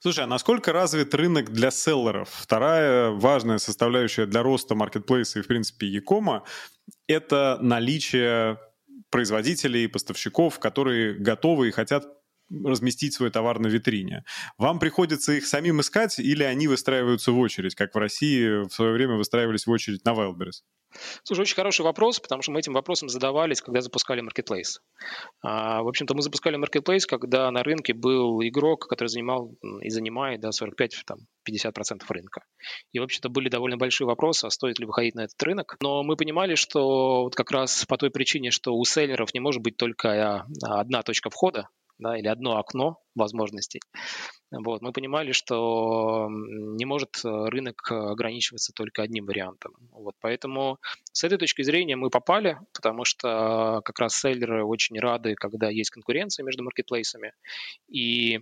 Слушай, 0.00 0.24
а 0.24 0.26
насколько 0.26 0.72
развит 0.72 1.14
рынок 1.14 1.50
для 1.50 1.70
селлеров? 1.70 2.30
Вторая 2.30 3.10
важная 3.10 3.58
составляющая 3.58 4.26
для 4.26 4.42
роста 4.42 4.74
маркетплейса 4.74 5.38
и, 5.38 5.42
в 5.42 5.46
принципе, 5.46 5.86
Якома– 5.86 6.44
это 7.06 7.58
наличие 7.60 8.58
производителей 9.10 9.84
и 9.84 9.88
поставщиков, 9.88 10.58
которые 10.58 11.14
готовы 11.14 11.68
и 11.68 11.70
хотят 11.70 12.17
разместить 12.50 13.14
свой 13.14 13.30
товар 13.30 13.58
на 13.58 13.66
витрине. 13.66 14.24
Вам 14.56 14.78
приходится 14.78 15.32
их 15.32 15.46
самим 15.46 15.80
искать 15.80 16.18
или 16.18 16.42
они 16.42 16.68
выстраиваются 16.68 17.32
в 17.32 17.38
очередь, 17.38 17.74
как 17.74 17.94
в 17.94 17.98
России 17.98 18.66
в 18.66 18.70
свое 18.70 18.92
время 18.92 19.16
выстраивались 19.16 19.66
в 19.66 19.70
очередь 19.70 20.04
на 20.04 20.12
Wildberries? 20.12 20.62
Слушай, 21.22 21.42
очень 21.42 21.54
хороший 21.54 21.82
вопрос, 21.82 22.18
потому 22.18 22.40
что 22.40 22.52
мы 22.52 22.60
этим 22.60 22.72
вопросом 22.72 23.10
задавались, 23.10 23.60
когда 23.60 23.82
запускали 23.82 24.22
Marketplace. 24.22 24.80
А, 25.42 25.82
в 25.82 25.88
общем-то, 25.88 26.14
мы 26.14 26.22
запускали 26.22 26.58
Marketplace, 26.58 27.06
когда 27.06 27.50
на 27.50 27.62
рынке 27.62 27.92
был 27.92 28.40
игрок, 28.42 28.88
который 28.88 29.08
занимал 29.08 29.54
и 29.82 29.90
занимает 29.90 30.40
да, 30.40 30.48
45-50% 30.48 32.02
рынка. 32.08 32.42
И, 32.92 32.98
в 32.98 33.02
общем-то, 33.02 33.28
были 33.28 33.50
довольно 33.50 33.76
большие 33.76 34.06
вопросы, 34.06 34.46
а 34.46 34.50
стоит 34.50 34.78
ли 34.78 34.86
выходить 34.86 35.14
на 35.14 35.24
этот 35.24 35.42
рынок. 35.42 35.76
Но 35.82 36.02
мы 36.02 36.16
понимали, 36.16 36.54
что 36.54 37.24
вот 37.24 37.34
как 37.34 37.50
раз 37.50 37.84
по 37.84 37.98
той 37.98 38.10
причине, 38.10 38.50
что 38.50 38.74
у 38.74 38.84
селлеров 38.84 39.34
не 39.34 39.40
может 39.40 39.62
быть 39.62 39.76
только 39.76 40.46
одна 40.62 41.02
точка 41.02 41.28
входа, 41.28 41.68
да, 41.98 42.16
или 42.16 42.28
одно 42.28 42.58
окно 42.58 43.00
возможностей. 43.14 43.80
Вот, 44.50 44.80
мы 44.80 44.92
понимали, 44.92 45.32
что 45.32 46.28
не 46.30 46.84
может 46.86 47.20
э, 47.24 47.28
рынок 47.28 47.90
ограничиваться 47.90 48.72
только 48.72 49.02
одним 49.02 49.26
вариантом. 49.26 49.74
Вот, 49.90 50.14
поэтому 50.20 50.78
с 51.12 51.24
этой 51.24 51.36
точки 51.36 51.62
зрения 51.62 51.96
мы 51.96 52.08
попали, 52.08 52.58
потому 52.72 53.04
что 53.04 53.82
как 53.84 53.98
раз 53.98 54.14
селлеры 54.14 54.64
очень 54.64 54.98
рады, 54.98 55.34
когда 55.34 55.68
есть 55.68 55.90
конкуренция 55.90 56.44
между 56.44 56.64
маркетплейсами. 56.64 57.32
И 57.88 58.40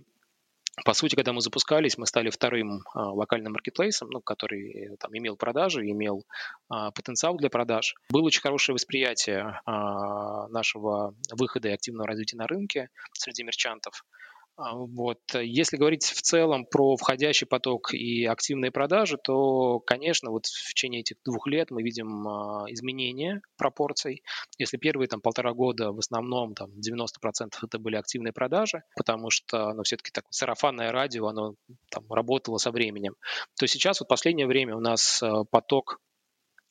по 0.85 0.93
сути, 0.93 1.15
когда 1.15 1.33
мы 1.33 1.41
запускались, 1.41 1.97
мы 1.97 2.05
стали 2.05 2.29
вторым 2.29 2.83
а, 2.93 3.11
локальным 3.11 3.53
маркетплейсом, 3.53 4.09
ну, 4.09 4.21
который 4.21 4.95
там, 4.99 5.11
имел 5.17 5.35
продажи, 5.35 5.81
имел 5.89 6.23
а, 6.69 6.91
потенциал 6.91 7.35
для 7.35 7.49
продаж. 7.49 7.95
Было 8.09 8.23
очень 8.23 8.41
хорошее 8.41 8.73
восприятие 8.75 9.59
а, 9.65 10.47
нашего 10.49 11.15
выхода 11.31 11.69
и 11.69 11.73
активного 11.73 12.07
развития 12.07 12.37
на 12.37 12.47
рынке 12.47 12.89
среди 13.13 13.43
мерчантов. 13.43 14.05
А, 14.57 14.73
вот. 14.73 15.19
Если 15.35 15.77
говорить 15.77 16.03
в 16.03 16.21
целом 16.23 16.65
про 16.65 16.97
входящий 16.97 17.45
поток 17.45 17.93
и 17.93 18.25
активные 18.25 18.71
продажи, 18.71 19.17
то, 19.23 19.79
конечно, 19.79 20.31
вот 20.31 20.47
в 20.47 20.73
течение 20.73 21.01
этих 21.01 21.17
двух 21.23 21.45
лет 21.45 21.69
мы 21.69 21.83
видим 21.83 22.27
а, 22.27 22.65
изменения 22.69 23.41
пропорций. 23.55 24.23
Если 24.57 24.77
первые 24.77 25.07
там, 25.07 25.21
полтора 25.21 25.53
года 25.53 25.91
в 25.91 25.99
основном 25.99 26.55
там, 26.55 26.71
90% 26.71 27.53
это 27.61 27.77
были 27.77 27.97
активные 27.97 28.33
продажи, 28.33 28.81
потому 28.95 29.29
что 29.29 29.73
ну, 29.73 29.83
все-таки 29.83 30.09
так, 30.11 30.25
сарафанное 30.31 30.91
радио, 30.91 31.27
оно 31.27 31.53
там, 31.91 32.11
работало 32.11 32.57
со 32.57 32.71
временем, 32.71 33.13
то 33.59 33.67
сейчас 33.67 33.99
вот 33.99 34.09
последнее 34.09 34.47
время 34.47 34.75
у 34.75 34.79
нас 34.79 35.21
а, 35.21 35.43
поток 35.43 35.99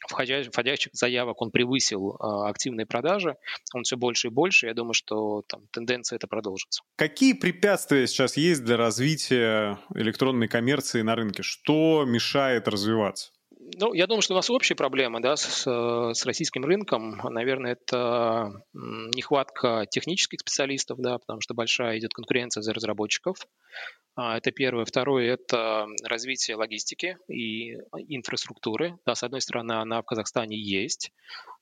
входящих, 0.09 0.91
заявок 0.93 1.43
он 1.43 1.51
превысил 1.51 2.17
э, 2.17 2.49
активные 2.49 2.87
продажи, 2.87 3.37
он 3.75 3.85
все 3.85 3.97
больше 3.97 4.29
и 4.29 4.31
больше. 4.31 4.67
Я 4.67 4.75
думаю, 4.75 4.95
что 4.95 5.43
там 5.47 5.67
тенденция 5.73 6.17
это 6.17 6.27
продолжится. 6.27 6.83
Какие 6.97 7.33
препятствия 7.33 8.07
сейчас 8.07 8.37
есть 8.37 8.65
для 8.65 8.77
развития 8.77 9.79
электронной 9.95 10.49
коммерции 10.49 11.03
на 11.03 11.15
рынке? 11.15 11.43
Что 11.43 12.05
мешает 12.07 12.69
развиваться? 12.69 13.33
Ну, 13.75 13.93
я 13.95 14.07
думаю, 14.07 14.23
что 14.23 14.35
у 14.35 14.37
нас 14.37 14.49
общая 14.49 14.75
проблема 14.75 15.21
да, 15.21 15.37
с, 15.37 15.65
с 15.67 16.25
российским 16.25 16.65
рынком. 16.65 17.21
Наверное, 17.25 17.73
это 17.73 18.53
нехватка 18.73 19.87
технических 19.91 20.41
специалистов, 20.41 20.99
да, 21.01 21.19
потому 21.19 21.41
что 21.41 21.55
большая 21.55 21.99
идет 21.99 22.13
конкуренция 22.13 22.63
за 22.63 22.73
разработчиков. 22.73 23.37
А, 24.15 24.39
это 24.39 24.51
первое. 24.51 24.85
Второе– 24.85 25.35
это 25.35 25.87
развитие 26.05 26.57
логистики 26.57 27.19
и 27.29 27.75
инфраструктуры. 28.09 28.99
Да, 29.05 29.15
с 29.15 29.23
одной 29.23 29.41
стороны, 29.41 29.73
она 29.73 30.01
в 30.01 30.07
Казахстане 30.07 30.57
есть. 30.57 31.13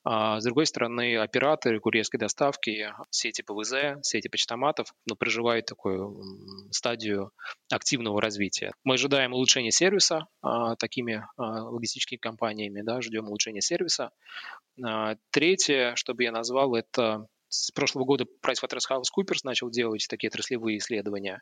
А 0.05 0.38
с 0.38 0.45
другой 0.45 0.67
стороны, 0.67 1.17
операторы 1.17 1.81
курьерской 1.81 2.21
доставки, 2.21 2.93
сети 3.11 3.43
ПВЗ, 3.43 4.03
сети 4.03 4.29
почтоматов 4.29 4.95
ну, 5.07 5.17
проживают 5.17 5.64
такую 5.64 6.23
стадию 6.71 7.33
активного 7.73 8.21
развития. 8.21 8.73
Мы 8.85 8.95
ожидаем 8.95 9.33
улучшения 9.33 9.71
сервиса 9.71 10.27
а, 10.43 10.77
такими 10.77 11.27
а, 11.37 11.64
логистическими 11.64 12.19
компаниями, 12.19 12.83
да, 12.83 13.01
ждем 13.01 13.29
улучшения 13.29 13.62
сервиса. 13.62 14.11
А, 14.85 15.17
третье, 15.31 15.95
что 15.97 16.12
бы 16.12 16.25
я 16.25 16.33
назвал, 16.33 16.75
это 16.75 17.27
с 17.55 17.71
прошлого 17.71 18.05
года 18.05 18.25
PricewaterhouseCoopers 18.45 19.40
начал 19.45 19.71
делать 19.71 20.07
такие 20.09 20.29
отраслевые 20.29 20.79
исследования. 20.79 21.40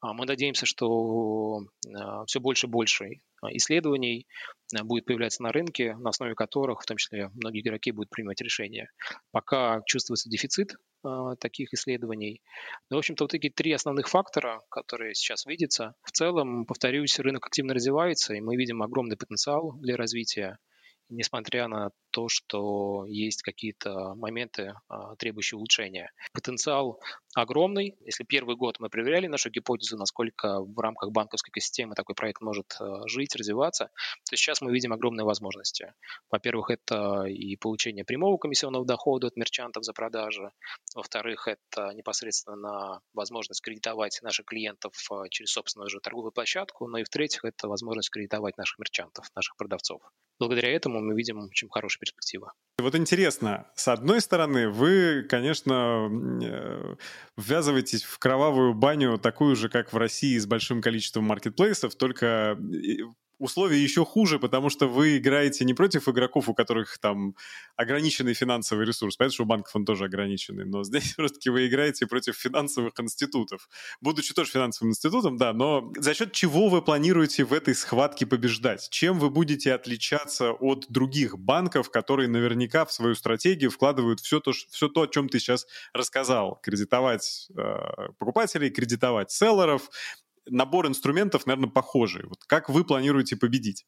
А, 0.00 0.12
мы 0.12 0.26
надеемся, 0.26 0.66
что 0.66 1.60
а, 1.94 2.24
все 2.26 2.40
больше 2.40 2.66
и 2.66 2.70
больше 2.70 3.10
исследований 3.50 4.26
будет 4.82 5.04
появляться 5.04 5.42
на 5.42 5.52
рынке, 5.52 5.94
на 5.96 6.10
основе 6.10 6.34
которых, 6.34 6.82
в 6.82 6.86
том 6.86 6.96
числе, 6.96 7.30
многие 7.34 7.60
игроки 7.60 7.92
будут 7.92 8.10
принимать 8.10 8.40
решения. 8.40 8.90
Пока 9.30 9.82
чувствуется 9.86 10.28
дефицит 10.28 10.76
таких 11.40 11.74
исследований. 11.74 12.40
Но, 12.88 12.96
в 12.96 12.98
общем-то, 12.98 13.24
вот 13.24 13.32
такие 13.32 13.52
три 13.52 13.72
основных 13.72 14.08
фактора, 14.08 14.60
которые 14.70 15.14
сейчас 15.14 15.46
видятся. 15.46 15.94
В 16.04 16.12
целом, 16.12 16.64
повторюсь, 16.64 17.18
рынок 17.18 17.44
активно 17.44 17.74
развивается, 17.74 18.34
и 18.34 18.40
мы 18.40 18.56
видим 18.56 18.82
огромный 18.82 19.16
потенциал 19.16 19.72
для 19.80 19.96
развития 19.96 20.58
несмотря 21.12 21.68
на 21.68 21.90
то, 22.10 22.28
что 22.28 23.04
есть 23.06 23.42
какие-то 23.42 24.14
моменты, 24.14 24.74
а, 24.88 25.14
требующие 25.16 25.58
улучшения. 25.58 26.10
Потенциал 26.32 27.00
огромный. 27.34 27.96
Если 28.00 28.24
первый 28.24 28.56
год 28.56 28.78
мы 28.80 28.88
проверяли 28.88 29.26
нашу 29.26 29.50
гипотезу, 29.50 29.96
насколько 29.96 30.60
в 30.60 30.78
рамках 30.78 31.10
банковской 31.10 31.50
экосистемы 31.50 31.94
такой 31.94 32.14
проект 32.14 32.40
может 32.40 32.76
а, 32.80 33.06
жить, 33.08 33.34
развиваться, 33.36 33.90
то 34.28 34.36
сейчас 34.36 34.60
мы 34.60 34.72
видим 34.72 34.92
огромные 34.92 35.24
возможности. 35.24 35.94
Во-первых, 36.30 36.70
это 36.70 37.24
и 37.24 37.56
получение 37.56 38.04
прямого 38.04 38.36
комиссионного 38.36 38.84
дохода 38.84 39.28
от 39.28 39.36
мерчантов 39.36 39.84
за 39.84 39.92
продажи. 39.92 40.50
Во-вторых, 40.94 41.48
это 41.48 41.92
непосредственно 41.94 43.00
возможность 43.14 43.62
кредитовать 43.62 44.20
наших 44.22 44.46
клиентов 44.46 44.92
а, 45.10 45.28
через 45.28 45.52
собственную 45.52 45.88
же 45.88 46.00
торговую 46.00 46.32
площадку. 46.32 46.86
Ну 46.86 46.98
и 46.98 47.04
в-третьих, 47.04 47.44
это 47.44 47.68
возможность 47.68 48.10
кредитовать 48.10 48.56
наших 48.58 48.78
мерчантов, 48.78 49.26
наших 49.34 49.56
продавцов. 49.56 50.02
Благодаря 50.38 50.74
этому 50.74 51.00
мы 51.00 51.14
видим 51.14 51.38
очень 51.44 51.68
хорошие 51.70 52.00
перспективы. 52.00 52.48
Вот 52.78 52.94
интересно, 52.96 53.70
с 53.76 53.86
одной 53.86 54.20
стороны, 54.20 54.68
вы, 54.68 55.22
конечно, 55.28 56.10
э, 56.42 56.96
ввязываетесь 57.36 58.04
в 58.04 58.18
кровавую 58.18 58.74
баню, 58.74 59.18
такую 59.18 59.56
же, 59.56 59.68
как 59.68 59.92
в 59.92 59.96
России, 59.96 60.38
с 60.38 60.46
большим 60.46 60.82
количеством 60.82 61.24
маркетплейсов, 61.24 61.94
только 61.94 62.56
условия 63.42 63.82
еще 63.82 64.04
хуже, 64.04 64.38
потому 64.38 64.70
что 64.70 64.86
вы 64.86 65.18
играете 65.18 65.64
не 65.64 65.74
против 65.74 66.08
игроков, 66.08 66.48
у 66.48 66.54
которых 66.54 66.98
там 66.98 67.34
ограниченный 67.76 68.34
финансовый 68.34 68.86
ресурс. 68.86 69.16
Понятно, 69.16 69.34
что 69.34 69.42
у 69.42 69.46
банков 69.46 69.74
он 69.74 69.84
тоже 69.84 70.04
ограниченный, 70.04 70.64
но 70.64 70.84
здесь 70.84 71.14
просто-таки 71.14 71.50
вы 71.50 71.66
играете 71.66 72.06
против 72.06 72.36
финансовых 72.36 72.92
институтов. 73.00 73.68
Будучи 74.00 74.32
тоже 74.32 74.50
финансовым 74.52 74.92
институтом, 74.92 75.36
да, 75.36 75.52
но 75.52 75.92
за 75.96 76.14
счет 76.14 76.32
чего 76.32 76.68
вы 76.68 76.82
планируете 76.82 77.44
в 77.44 77.52
этой 77.52 77.74
схватке 77.74 78.26
побеждать? 78.26 78.88
Чем 78.90 79.18
вы 79.18 79.28
будете 79.28 79.74
отличаться 79.74 80.52
от 80.52 80.86
других 80.88 81.36
банков, 81.36 81.90
которые 81.90 82.28
наверняка 82.28 82.84
в 82.84 82.92
свою 82.92 83.16
стратегию 83.16 83.70
вкладывают 83.70 84.20
все 84.20 84.38
то, 84.38 84.52
все 84.52 84.88
то 84.88 85.02
о 85.02 85.06
чем 85.08 85.28
ты 85.28 85.40
сейчас 85.40 85.66
рассказал? 85.92 86.60
Кредитовать 86.62 87.48
э, 87.56 88.08
покупателей, 88.18 88.70
кредитовать 88.70 89.32
селлеров, 89.32 89.90
набор 90.46 90.86
инструментов, 90.86 91.46
наверное, 91.46 91.70
похожий. 91.70 92.24
Вот 92.26 92.38
как 92.46 92.68
вы 92.68 92.84
планируете 92.84 93.36
победить? 93.36 93.84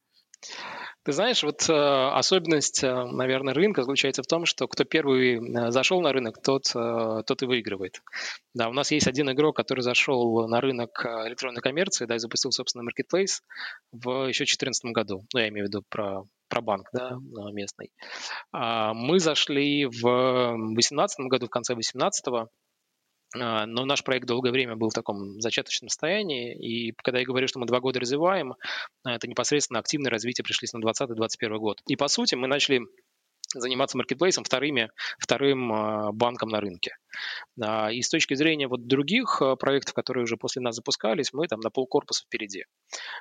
Ты 1.04 1.12
знаешь, 1.12 1.42
вот 1.42 1.68
э, 1.68 1.72
особенность, 1.72 2.82
э, 2.82 3.04
наверное, 3.04 3.52
рынка 3.52 3.82
заключается 3.82 4.22
в 4.22 4.26
том, 4.26 4.46
что 4.46 4.66
кто 4.66 4.84
первый 4.84 5.36
э, 5.36 5.70
зашел 5.70 6.00
на 6.00 6.12
рынок, 6.12 6.40
тот, 6.42 6.74
э, 6.74 7.22
тот 7.26 7.42
и 7.42 7.46
выигрывает. 7.46 8.00
Да, 8.54 8.70
у 8.70 8.72
нас 8.72 8.90
есть 8.90 9.06
один 9.06 9.30
игрок, 9.30 9.54
который 9.54 9.80
зашел 9.80 10.48
на 10.48 10.62
рынок 10.62 11.04
э, 11.04 11.28
электронной 11.28 11.60
коммерции, 11.60 12.06
да, 12.06 12.14
и 12.14 12.18
запустил, 12.18 12.52
собственно, 12.52 12.88
marketplace 12.88 13.42
в 13.92 14.28
еще 14.28 14.44
2014 14.44 14.92
году. 14.92 15.26
Ну, 15.34 15.40
я 15.40 15.48
имею 15.48 15.66
в 15.66 15.68
виду 15.68 15.82
про 15.90 16.24
про 16.48 16.60
банк 16.60 16.88
да, 16.92 17.18
местный. 17.52 17.90
А 18.52 18.94
мы 18.94 19.18
зашли 19.18 19.86
в 19.86 20.56
2018 20.74 21.26
году, 21.26 21.46
в 21.46 21.50
конце 21.50 21.74
2018 21.74 22.28
а, 22.28 22.46
но 23.34 23.84
наш 23.84 24.04
проект 24.04 24.26
долгое 24.26 24.52
время 24.52 24.76
был 24.76 24.90
в 24.90 24.94
таком 24.94 25.40
зачаточном 25.40 25.88
состоянии, 25.88 26.54
и 26.54 26.92
когда 27.02 27.18
я 27.18 27.24
говорю, 27.24 27.48
что 27.48 27.58
мы 27.58 27.66
два 27.66 27.80
года 27.80 28.00
развиваем, 28.00 28.54
это 29.04 29.28
непосредственно 29.28 29.80
активное 29.80 30.10
развитие 30.10 30.44
пришлись 30.44 30.72
на 30.72 30.78
2020-2021 30.78 31.58
год. 31.58 31.80
И 31.86 31.96
по 31.96 32.08
сути 32.08 32.34
мы 32.34 32.46
начали 32.46 32.82
заниматься 33.60 33.96
маркетплейсом 33.96 34.44
вторыми, 34.44 34.90
вторым 35.18 35.72
а, 35.72 36.12
банком 36.12 36.48
на 36.48 36.60
рынке. 36.60 36.96
А, 37.62 37.90
и 37.90 38.02
с 38.02 38.08
точки 38.08 38.34
зрения 38.34 38.68
вот 38.68 38.86
других 38.86 39.40
проектов, 39.58 39.94
которые 39.94 40.24
уже 40.24 40.36
после 40.36 40.62
нас 40.62 40.76
запускались, 40.76 41.32
мы 41.32 41.46
там 41.46 41.60
на 41.60 41.70
полкорпуса 41.70 42.24
впереди. 42.24 42.64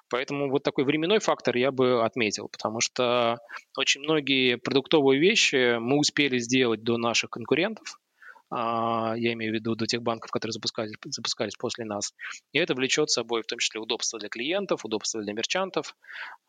Поэтому 0.09 0.49
вот 0.49 0.63
такой 0.63 0.85
временной 0.85 1.19
фактор 1.19 1.55
я 1.55 1.71
бы 1.71 2.03
отметил, 2.03 2.49
потому 2.49 2.79
что 2.81 3.37
очень 3.77 4.01
многие 4.01 4.57
продуктовые 4.57 5.19
вещи 5.19 5.77
мы 5.77 5.97
успели 5.99 6.39
сделать 6.39 6.83
до 6.83 6.97
наших 6.97 7.29
конкурентов, 7.29 7.85
а, 7.87 8.02
я 8.51 9.33
имею 9.33 9.51
в 9.51 9.55
виду 9.55 9.75
до 9.75 9.85
тех 9.85 10.01
банков, 10.01 10.31
которые 10.31 10.53
запускались, 10.53 10.93
запускались 11.05 11.55
после 11.55 11.85
нас. 11.85 12.13
И 12.51 12.59
это 12.59 12.75
влечет 12.75 13.09
с 13.09 13.13
собой 13.13 13.41
в 13.41 13.47
том 13.47 13.59
числе 13.59 13.79
удобство 13.79 14.19
для 14.19 14.29
клиентов, 14.29 14.85
удобство 14.85 15.21
для 15.21 15.33
мерчантов. 15.33 15.95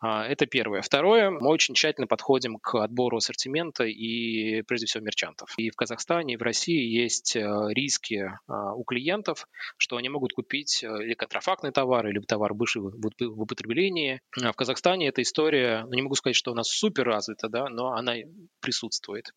А, 0.01 0.27
это 0.27 0.47
первое. 0.47 0.83
Второе, 0.83 1.31
мы 1.31 1.49
очень 1.49 1.75
тщательно 1.75 2.07
подходим 2.07 2.59
к 2.59 2.75
отбору 2.83 3.19
ассортимента 3.19 3.85
и 3.85 4.63
прежде 4.63 4.87
всего 4.87 5.05
мерчантов. 5.05 5.55
И 5.57 5.71
в 5.71 5.77
Казахстане, 5.77 6.35
и 6.35 6.37
в 6.37 6.43
России 6.43 6.85
есть 6.85 7.37
э, 7.37 7.43
риски 7.71 8.31
а, 8.47 8.75
у 8.75 8.85
клиентов, 8.85 9.47
что 9.77 9.97
они 9.97 10.09
могут 10.09 10.33
купить 10.33 10.83
э, 10.83 10.87
или 10.87 11.15
контрафактный 11.15 11.73
товар, 11.73 12.07
или 12.07 12.19
товар 12.21 12.55
бывший 12.55 12.83
в 12.83 13.41
употреблении. 13.41 14.21
В 14.37 14.53
Казахстане 14.53 15.09
эта 15.09 15.23
история, 15.23 15.85
ну, 15.87 15.95
не 15.95 16.03
могу 16.03 16.15
сказать, 16.15 16.37
что 16.37 16.53
у 16.53 16.55
нас 16.55 16.69
супер 16.69 17.05
развита, 17.05 17.49
да, 17.49 17.69
но 17.69 17.93
она 17.93 18.15
присутствует. 18.61 19.33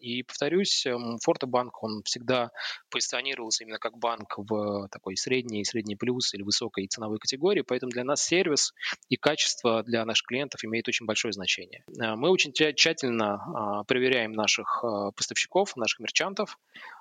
И 0.00 0.22
повторюсь, 0.22 0.86
Фортобанк, 1.22 1.82
он 1.82 2.02
всегда 2.06 2.50
позиционировался 2.90 3.64
именно 3.64 3.78
как 3.78 3.98
банк 3.98 4.34
в 4.38 4.88
такой 4.88 5.16
средней, 5.16 5.64
средний 5.64 5.96
плюс 5.96 6.32
или 6.34 6.42
высокой 6.42 6.86
ценовой 6.86 7.18
категории, 7.18 7.62
поэтому 7.62 7.90
для 7.90 8.04
нас 8.04 8.24
сервис 8.24 8.72
и 9.08 9.16
качество 9.16 9.82
для 9.82 10.04
наших 10.04 10.26
клиентов 10.26 10.64
имеет 10.64 10.88
очень 10.88 11.06
большое 11.06 11.32
значение. 11.32 11.84
Э, 12.00 12.14
мы 12.16 12.30
очень 12.30 12.52
тщательно 12.52 13.34
а, 13.34 13.84
проверяем 13.84 14.32
наших 14.32 14.82
а, 14.82 15.10
поставщиков, 15.12 15.76
наших 15.76 16.00
мерчантов, 16.00 16.58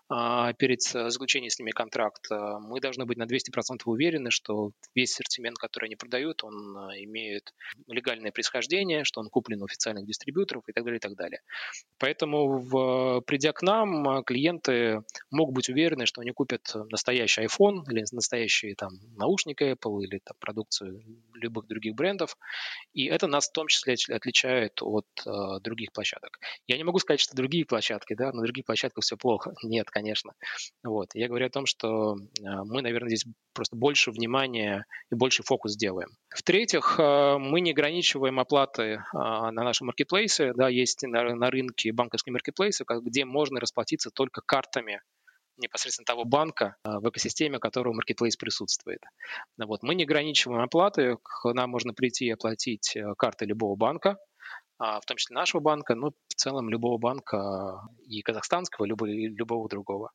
перед 0.08 0.82
заключением 0.82 1.50
с 1.50 1.60
ними 1.60 1.72
контракта, 1.72 2.60
мы 2.60 2.80
должны 2.80 3.06
быть 3.06 3.18
на 3.18 3.24
200% 3.24 3.82
уверены, 3.86 4.30
что 4.32 4.72
весь 4.94 5.14
ассортимент, 5.14 5.58
который 5.58 5.86
они 5.86 5.96
продают, 5.96 6.44
он 6.44 6.78
а, 6.78 6.90
имеет 6.98 7.54
легальное 7.88 8.32
происхождение, 8.32 9.04
что 9.04 9.22
он 9.22 9.30
куплен 9.30 9.62
у 9.62 9.66
официальных 9.66 10.06
дистрибьюторов 10.06 10.64
и 10.68 10.74
так 10.74 10.84
далее, 10.84 10.98
и 10.98 11.00
так 11.00 11.16
далее. 11.16 11.42
Поэтому, 11.98 12.60
в, 12.60 13.22
придя 13.22 13.52
к 13.52 13.62
нам, 13.62 14.08
а, 14.08 14.24
клиенты 14.24 15.02
могут 15.32 15.56
быть 15.56 15.70
уверены, 15.70 16.06
что 16.06 16.22
они 16.22 16.32
купят 16.32 16.74
настоящий 16.92 17.42
iPhone 17.42 17.84
или 17.90 18.04
настоящие 18.12 18.76
там 18.76 18.92
наушники 19.18 19.64
Apple 19.64 20.04
или 20.04 20.20
там, 20.24 20.38
продукцию 20.40 21.02
любых 21.34 21.68
других 21.68 21.96
брендов. 21.96 22.38
И 22.94 23.06
это 23.06 23.28
нас 23.28 23.50
в 23.50 23.54
том 23.54 23.68
числе 23.68 23.96
отличает 24.10 24.82
от 24.82 25.06
uh, 25.26 25.60
других 25.62 25.92
площадок. 25.92 26.40
Я 26.68 26.78
не 26.78 26.84
могу 26.84 27.00
сказать, 27.00 27.20
что 27.20 27.36
другие 27.36 27.66
площадки, 27.66 28.14
да, 28.14 28.32
на 28.32 28.42
других 28.42 28.66
площадках 28.66 29.04
все 29.04 29.18
плохо. 29.18 29.54
Нет, 29.64 29.90
конечно. 29.96 30.34
Вот. 30.84 31.08
Я 31.14 31.30
говорю 31.30 31.48
о 31.48 31.50
том, 31.50 31.66
что 31.66 32.16
а, 32.44 32.66
мы, 32.66 32.82
наверное, 32.82 33.10
здесь 33.10 33.26
просто 33.54 33.78
больше 33.78 34.12
внимания 34.12 34.86
и 35.10 35.16
больше 35.16 35.42
фокус 35.44 35.78
делаем. 35.78 36.10
В-третьих, 36.30 37.00
а, 37.00 37.40
мы 37.40 37.62
не 37.62 37.72
ограничиваем 37.72 38.40
оплаты 38.40 39.02
а, 39.14 39.52
на 39.52 39.64
нашем 39.64 39.88
маркетплейсе. 39.88 40.54
Да, 40.54 40.68
есть 40.68 41.04
на, 41.04 41.34
на 41.36 41.50
рынке 41.50 41.94
банковские 41.94 42.34
маркетплейсы, 42.34 42.84
где 43.04 43.24
можно 43.24 43.60
расплатиться 43.62 44.12
только 44.12 44.42
картами 44.46 45.02
непосредственно 45.58 46.06
того 46.06 46.26
банка 46.26 46.76
в 46.84 47.10
экосистеме, 47.10 47.60
которого 47.60 47.94
маркетплейс 47.94 48.36
присутствует. 48.36 49.00
Вот. 49.58 49.84
Мы 49.84 49.96
не 49.96 50.04
ограничиваем 50.04 50.62
оплаты, 50.62 51.16
к 51.24 51.54
нам 51.54 51.70
можно 51.70 51.94
прийти 51.94 52.26
и 52.26 52.32
оплатить 52.32 52.98
картой 53.18 53.48
любого 53.48 53.78
банка, 53.78 54.18
в 54.78 55.02
том 55.06 55.18
числе 55.18 55.36
нашего 55.36 55.62
банка, 55.62 55.96
но 55.96 56.12
в 56.12 56.34
целом 56.36 56.70
любого 56.70 56.98
банка 56.98 57.82
и 58.08 58.22
казахстанского, 58.22 58.86
любого, 58.86 59.10
любого 59.10 59.70
другого. 59.70 60.12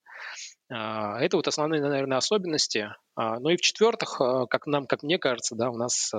А, 0.71 1.19
это 1.21 1.37
вот 1.37 1.49
основные, 1.49 1.81
наверное, 1.81 2.19
особенности. 2.19 2.95
А, 3.15 3.41
ну 3.41 3.51
и 3.51 3.57
в-четвертых, 3.57 4.21
как 4.51 4.67
нам, 4.67 4.87
как 4.87 5.03
мне 5.03 5.19
кажется, 5.19 5.57
да, 5.57 5.71
у 5.71 5.77
нас 5.77 6.13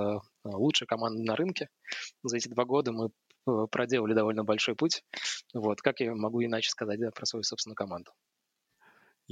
лучшая 0.44 0.86
команда 0.86 1.22
на 1.22 1.36
рынке. 1.36 1.68
За 2.22 2.36
эти 2.36 2.48
два 2.48 2.64
года 2.64 2.92
мы 2.92 3.10
проделали 3.70 4.14
довольно 4.14 4.44
большой 4.44 4.74
путь. 4.76 5.02
Вот, 5.54 5.80
как 5.80 6.00
я 6.00 6.14
могу 6.14 6.42
иначе 6.44 6.70
сказать 6.70 7.00
да, 7.00 7.10
про 7.10 7.26
свою 7.26 7.42
собственную 7.42 7.76
команду. 7.76 8.12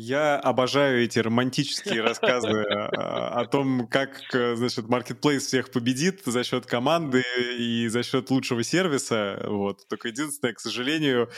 Я 0.02 0.38
обожаю 0.38 1.04
эти 1.04 1.18
романтические 1.18 2.00
рассказы 2.00 2.62
о 2.62 3.44
том, 3.44 3.86
как, 3.86 4.22
значит, 4.32 4.88
маркетплейс 4.88 5.44
всех 5.44 5.70
победит 5.70 6.22
за 6.24 6.42
счет 6.42 6.64
команды 6.64 7.22
и 7.58 7.86
за 7.88 8.02
счет 8.02 8.30
лучшего 8.30 8.62
сервиса. 8.62 9.44
Вот. 9.46 9.86
Только 9.88 10.08
единственное, 10.08 10.54
к 10.54 10.60
сожалению, 10.60 11.28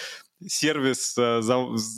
сервис, 0.46 1.18
э, 1.18 1.40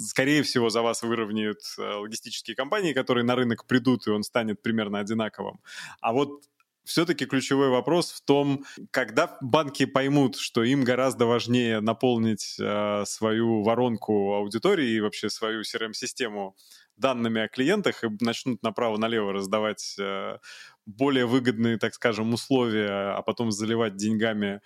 скорее 0.09 0.43
всего, 0.43 0.71
за 0.71 0.81
вас 0.81 1.03
выровняют 1.03 1.61
э, 1.77 1.83
логистические 1.83 2.57
компании, 2.57 2.95
которые 2.95 3.25
на 3.25 3.37
рынок 3.37 3.67
придут, 3.67 4.07
и 4.07 4.11
он 4.11 4.23
станет 4.23 4.63
примерно 4.63 5.01
одинаковым. 5.01 5.61
А 6.01 6.15
вот 6.15 6.45
все-таки 6.85 7.27
ключевой 7.27 7.69
вопрос 7.69 8.13
в 8.13 8.21
том, 8.25 8.65
когда 8.91 9.37
банки 9.41 9.87
поймут, 9.87 10.37
что 10.37 10.63
им 10.63 10.85
гораздо 10.85 11.27
важнее 11.27 11.81
наполнить 11.81 12.57
э, 12.61 13.05
свою 13.07 13.63
воронку 13.63 14.35
аудитории 14.35 14.91
и 14.91 15.01
вообще 15.01 15.31
свою 15.31 15.63
CRM-систему 15.63 16.57
данными 16.97 17.43
о 17.43 17.49
клиентах 17.49 18.05
и 18.05 18.09
начнут 18.21 18.63
направо-налево 18.63 19.33
раздавать 19.33 19.97
э, 19.99 20.39
более 20.87 21.27
выгодные, 21.27 21.79
так 21.79 21.95
скажем, 21.95 22.33
условия, 22.33 23.15
а 23.17 23.23
потом 23.23 23.51
заливать 23.51 23.97
деньгами 23.97 24.61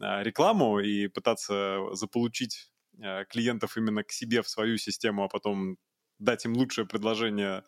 э, 0.00 0.22
рекламу 0.22 0.78
и 0.78 1.08
пытаться 1.08 1.80
заполучить 1.92 2.70
э, 3.02 3.24
клиентов 3.26 3.76
именно 3.76 4.04
к 4.04 4.12
себе 4.12 4.42
в 4.42 4.48
свою 4.48 4.78
систему, 4.78 5.24
а 5.24 5.28
потом 5.28 5.76
дать 6.18 6.44
им 6.44 6.54
лучшее 6.54 6.86
предложение. 6.86 7.64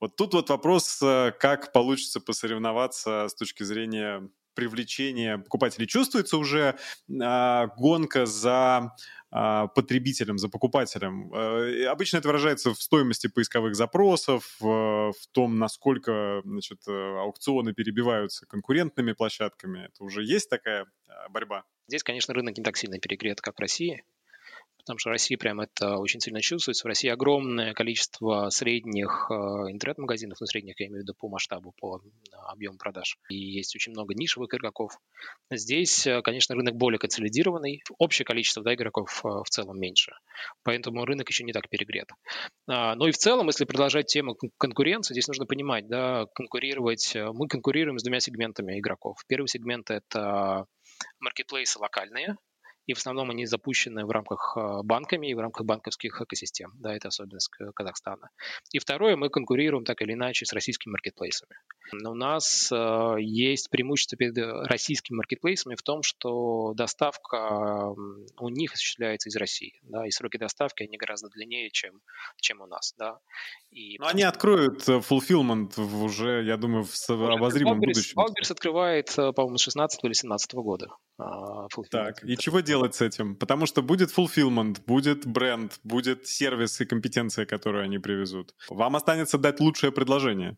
Вот 0.00 0.16
тут 0.16 0.34
вот 0.34 0.50
вопрос, 0.50 1.00
э, 1.02 1.32
как 1.38 1.72
получится 1.72 2.20
посоревноваться 2.20 3.28
с 3.28 3.34
точки 3.34 3.62
зрения 3.62 4.28
привлечения 4.54 5.38
покупателей. 5.38 5.86
Чувствуется 5.86 6.38
уже 6.38 6.76
э, 7.08 7.66
гонка 7.76 8.26
за 8.26 8.94
э, 9.32 9.68
потребителем, 9.74 10.38
за 10.38 10.48
покупателем. 10.48 11.32
Э, 11.32 11.86
обычно 11.86 12.18
это 12.18 12.28
выражается 12.28 12.72
в 12.72 12.80
стоимости 12.80 13.26
поисковых 13.26 13.74
запросов, 13.74 14.56
э, 14.60 14.64
в 14.64 15.26
том, 15.32 15.58
насколько 15.58 16.40
значит, 16.44 16.80
э, 16.88 16.92
аукционы 16.92 17.74
перебиваются 17.74 18.46
конкурентными 18.46 19.12
площадками. 19.12 19.86
Это 19.86 20.04
уже 20.04 20.24
есть 20.24 20.48
такая 20.48 20.84
э, 20.84 21.12
борьба? 21.30 21.64
Здесь, 21.88 22.02
конечно, 22.02 22.32
рынок 22.32 22.56
не 22.56 22.64
так 22.64 22.76
сильно 22.76 22.98
перегрет, 22.98 23.40
как 23.40 23.56
в 23.56 23.60
России 23.60 24.04
потому 24.84 24.98
что 24.98 25.08
в 25.08 25.12
России 25.12 25.36
прям 25.36 25.60
это 25.60 25.96
очень 25.96 26.20
сильно 26.20 26.42
чувствуется. 26.42 26.84
В 26.84 26.88
России 26.88 27.08
огромное 27.08 27.72
количество 27.72 28.50
средних 28.50 29.28
э, 29.30 29.34
интернет-магазинов, 29.34 30.38
ну, 30.40 30.46
средних 30.46 30.78
я 30.78 30.86
имею 30.86 31.00
в 31.00 31.02
виду 31.04 31.14
по 31.14 31.28
масштабу, 31.28 31.72
по 31.80 31.98
э, 31.98 32.00
объему 32.48 32.76
продаж. 32.76 33.16
И 33.30 33.36
есть 33.36 33.74
очень 33.74 33.92
много 33.92 34.14
нишевых 34.14 34.52
игроков. 34.54 34.98
Здесь, 35.50 36.06
э, 36.06 36.20
конечно, 36.20 36.54
рынок 36.54 36.76
более 36.76 36.98
консолидированный, 36.98 37.82
общее 37.98 38.26
количество 38.26 38.62
да, 38.62 38.74
игроков 38.74 39.22
в 39.24 39.48
целом 39.48 39.80
меньше. 39.80 40.12
Поэтому 40.62 41.06
рынок 41.06 41.28
еще 41.30 41.44
не 41.44 41.52
так 41.52 41.70
перегрет. 41.70 42.10
А, 42.68 42.94
но 42.94 43.08
и 43.08 43.12
в 43.12 43.16
целом, 43.16 43.46
если 43.46 43.64
продолжать 43.64 44.06
тему 44.06 44.36
конкуренции, 44.58 45.14
здесь 45.14 45.28
нужно 45.28 45.46
понимать, 45.46 45.88
да, 45.88 46.26
конкурировать, 46.34 47.16
мы 47.32 47.48
конкурируем 47.48 47.98
с 47.98 48.02
двумя 48.02 48.20
сегментами 48.20 48.78
игроков. 48.78 49.16
Первый 49.26 49.48
сегмент– 49.48 49.90
это 49.90 50.66
маркетплейсы 51.20 51.78
локальные, 51.78 52.36
и 52.86 52.94
в 52.94 52.98
основном 52.98 53.30
они 53.30 53.46
запущены 53.46 54.04
в 54.04 54.10
рамках 54.10 54.56
а, 54.56 54.82
банками 54.82 55.28
и 55.28 55.34
в 55.34 55.38
рамках 55.38 55.66
банковских 55.66 56.20
экосистем. 56.20 56.72
Да, 56.78 56.94
это 56.94 57.08
особенность 57.08 57.48
Казахстана. 57.74 58.30
И 58.72 58.78
второе, 58.78 59.16
мы 59.16 59.30
конкурируем 59.30 59.84
так 59.84 60.02
или 60.02 60.12
иначе 60.12 60.44
с 60.44 60.52
российскими 60.52 60.92
маркетплейсами. 60.92 61.54
Но 61.92 62.12
у 62.12 62.14
нас 62.14 62.70
э, 62.72 63.16
есть 63.20 63.70
преимущество 63.70 64.16
перед 64.16 64.36
российскими 64.38 65.16
маркетплейсами 65.16 65.74
в 65.74 65.82
том, 65.82 66.02
что 66.02 66.72
доставка 66.74 67.88
у 68.38 68.48
них 68.48 68.72
осуществляется 68.72 69.28
из 69.28 69.36
России. 69.36 69.80
Да, 69.82 70.06
и 70.06 70.10
сроки 70.10 70.36
доставки 70.36 70.82
они 70.82 70.96
гораздо 70.96 71.28
длиннее, 71.28 71.70
чем, 71.70 72.00
чем 72.40 72.60
у 72.60 72.66
нас. 72.66 72.94
Да. 72.98 73.18
И 73.70 73.98
Но 73.98 74.06
они 74.06 74.22
откроют 74.22 74.88
э, 74.88 74.98
fulfillment 74.98 75.78
уже, 75.78 76.42
я 76.44 76.56
думаю, 76.56 76.84
в 76.84 77.10
обозримом 77.10 77.78
Wildberries, 77.78 77.86
будущем. 77.86 78.18
Wildberries 78.18 78.52
открывает, 78.52 79.18
э, 79.18 79.32
по-моему, 79.32 79.58
с 79.58 79.62
16 79.62 80.04
или 80.04 80.12
17 80.12 80.54
года. 80.54 80.88
А, 81.16 81.68
так, 81.90 82.24
и 82.24 82.36
чего 82.36 82.60
делать 82.60 82.94
с 82.96 83.00
этим? 83.00 83.36
Потому 83.36 83.66
что 83.66 83.82
будет 83.82 84.10
fulfillment, 84.10 84.80
будет 84.84 85.26
бренд, 85.26 85.78
будет 85.84 86.26
сервис 86.26 86.80
и 86.80 86.86
компетенция, 86.86 87.46
которую 87.46 87.84
они 87.84 87.98
привезут. 87.98 88.54
Вам 88.68 88.96
останется 88.96 89.38
дать 89.38 89.60
лучшее 89.60 89.92
предложение. 89.92 90.56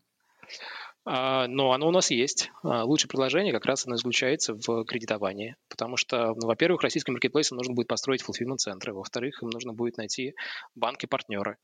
А, 1.05 1.47
но 1.47 1.71
оно 1.71 1.87
у 1.87 1.91
нас 1.91 2.11
есть. 2.11 2.51
А, 2.63 2.83
лучшее 2.83 3.07
предложение 3.07 3.53
как 3.53 3.65
раз 3.65 3.85
оно 3.85 3.95
заключается 3.95 4.55
в 4.55 4.83
кредитовании. 4.83 5.55
Потому 5.69 5.95
что, 5.95 6.33
ну, 6.35 6.47
во-первых, 6.47 6.81
российским 6.81 7.13
маркетплейсам 7.13 7.57
нужно 7.57 7.73
будет 7.73 7.87
построить 7.87 8.23
fulfillment-центры. 8.23 8.93
Во-вторых, 8.93 9.41
им 9.41 9.49
нужно 9.49 9.73
будет 9.73 9.97
найти 9.97 10.33
банки-партнеры. 10.75 11.57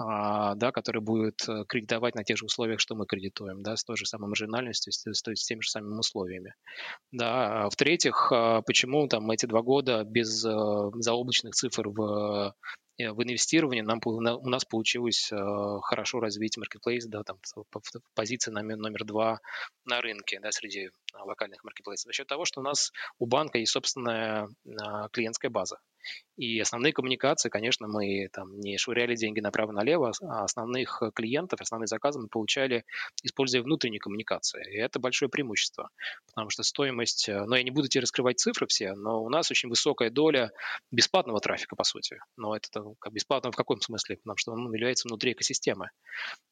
А, 0.00 0.54
да, 0.54 0.70
который 0.70 1.02
будет 1.02 1.48
э, 1.48 1.64
кредитовать 1.68 2.14
на 2.14 2.22
тех 2.22 2.36
же 2.36 2.44
условиях, 2.44 2.78
что 2.78 2.94
мы 2.94 3.04
кредитуем, 3.04 3.64
да, 3.64 3.76
с 3.76 3.82
той 3.82 3.96
же 3.96 4.06
самой 4.06 4.28
маржинальностью, 4.28 4.92
с, 4.92 5.02
с, 5.04 5.22
с 5.24 5.44
теми 5.44 5.60
же 5.60 5.70
самыми 5.70 5.98
условиями. 5.98 6.54
Да. 7.10 7.64
А 7.64 7.70
в-третьих, 7.70 8.30
а, 8.30 8.62
почему 8.62 9.08
там 9.08 9.28
эти 9.32 9.46
два 9.46 9.60
года 9.62 10.04
без 10.04 10.44
э, 10.44 10.50
заоблачных 11.00 11.54
цифр 11.54 11.88
в 11.88 12.54
э, 13.00 13.10
в 13.10 13.22
инвестировании 13.22 13.82
нам, 13.82 14.00
у 14.04 14.48
нас 14.48 14.64
получилось 14.64 15.30
хорошо 15.30 16.18
развить 16.18 16.56
маркетплейс, 16.56 17.06
да, 17.06 17.22
там 17.22 17.36
позиция 18.16 18.50
номер, 18.50 18.76
номер 18.76 19.04
два 19.04 19.38
на 19.84 20.00
рынке, 20.00 20.40
да, 20.40 20.50
среди 20.50 20.90
локальных 21.14 21.64
маркетплейсов, 21.64 22.06
за 22.06 22.12
счет 22.12 22.26
того, 22.26 22.44
что 22.44 22.60
у 22.60 22.64
нас 22.64 22.92
у 23.18 23.26
банка 23.26 23.58
есть 23.58 23.72
собственная 23.72 24.48
клиентская 25.12 25.50
база. 25.50 25.78
И 26.36 26.60
основные 26.60 26.92
коммуникации, 26.92 27.48
конечно, 27.48 27.88
мы 27.88 28.28
там 28.32 28.58
не 28.60 28.78
швыряли 28.78 29.16
деньги 29.16 29.40
направо-налево, 29.40 30.12
а 30.22 30.44
основных 30.44 31.02
клиентов, 31.14 31.60
основные 31.60 31.88
заказы 31.88 32.20
мы 32.20 32.28
получали, 32.28 32.84
используя 33.24 33.62
внутренние 33.62 33.98
коммуникации. 33.98 34.64
И 34.72 34.78
это 34.78 35.00
большое 35.00 35.28
преимущество, 35.28 35.90
потому 36.28 36.50
что 36.50 36.62
стоимость, 36.62 37.28
э, 37.28 37.44
ну, 37.44 37.56
я 37.56 37.62
не 37.64 37.72
буду 37.72 37.88
тебе 37.88 38.02
раскрывать 38.02 38.38
цифры 38.38 38.66
все, 38.68 38.94
но 38.94 39.22
у 39.22 39.28
нас 39.28 39.50
очень 39.50 39.68
высокая 39.68 40.10
доля 40.10 40.52
бесплатного 40.92 41.40
трафика, 41.40 41.74
по 41.74 41.84
сути. 41.84 42.20
Но 42.36 42.54
это 42.54 42.84
как 43.00 43.12
бесплатно 43.12 43.50
в 43.50 43.56
каком 43.56 43.80
смысле? 43.80 44.18
Потому 44.18 44.36
что 44.36 44.52
он 44.52 44.72
является 44.72 45.08
внутри 45.08 45.32
экосистемы. 45.32 45.90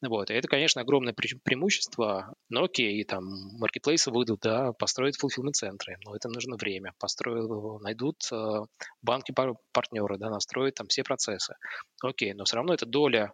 Вот. 0.02 0.30
И 0.30 0.34
это, 0.34 0.48
конечно, 0.48 0.80
огромное 0.80 1.14
преимущество. 1.14 2.34
Но 2.48 2.64
окей, 2.64 3.04
там, 3.04 3.24
маркетплейсы 3.58 4.10
выйдут, 4.10 4.44
построят 4.78 5.16
fulfillment-центры, 5.16 5.96
но 6.04 6.14
это 6.14 6.28
нужно 6.28 6.56
время. 6.56 6.92
Построят, 6.98 7.82
найдут 7.82 8.16
э, 8.32 8.60
банки 9.02 9.32
партнеры, 9.72 10.18
да, 10.18 10.30
настроить 10.30 10.74
там 10.74 10.86
все 10.88 11.02
процессы. 11.02 11.54
Окей, 12.02 12.34
но 12.34 12.44
все 12.44 12.56
равно 12.56 12.74
эта 12.74 12.86
доля 12.86 13.32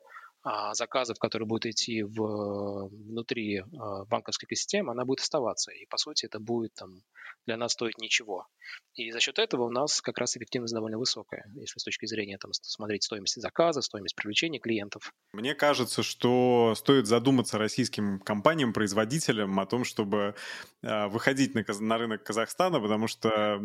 заказов, 0.72 1.18
которые 1.18 1.46
будут 1.46 1.66
идти 1.66 2.02
в, 2.02 2.88
внутри 2.88 3.58
а, 3.58 4.04
банковской 4.06 4.46
экосистемы, 4.46 4.92
она 4.92 5.04
будет 5.04 5.20
оставаться. 5.20 5.70
И, 5.70 5.86
по 5.86 5.98
сути, 5.98 6.26
это 6.26 6.40
будет 6.40 6.74
там, 6.74 7.02
для 7.46 7.56
нас 7.56 7.72
стоить 7.72 7.98
ничего. 7.98 8.46
И 8.94 9.10
за 9.10 9.20
счет 9.20 9.38
этого 9.38 9.64
у 9.64 9.70
нас 9.70 10.00
как 10.00 10.18
раз 10.18 10.36
эффективность 10.36 10.74
довольно 10.74 10.98
высокая, 10.98 11.44
если 11.54 11.78
с 11.78 11.84
точки 11.84 12.06
зрения 12.06 12.38
там, 12.38 12.52
смотреть 12.52 13.04
стоимость 13.04 13.40
заказа, 13.40 13.82
стоимость 13.82 14.16
привлечения 14.16 14.58
клиентов. 14.58 15.12
Мне 15.32 15.54
кажется, 15.54 16.02
что 16.02 16.74
стоит 16.76 17.06
задуматься 17.06 17.58
российским 17.58 18.18
компаниям, 18.20 18.72
производителям 18.72 19.58
о 19.60 19.66
том, 19.66 19.84
чтобы 19.84 20.34
э, 20.82 21.06
выходить 21.08 21.54
на, 21.54 21.64
на 21.80 21.98
рынок 21.98 22.22
Казахстана, 22.24 22.80
потому 22.80 23.06
что 23.06 23.60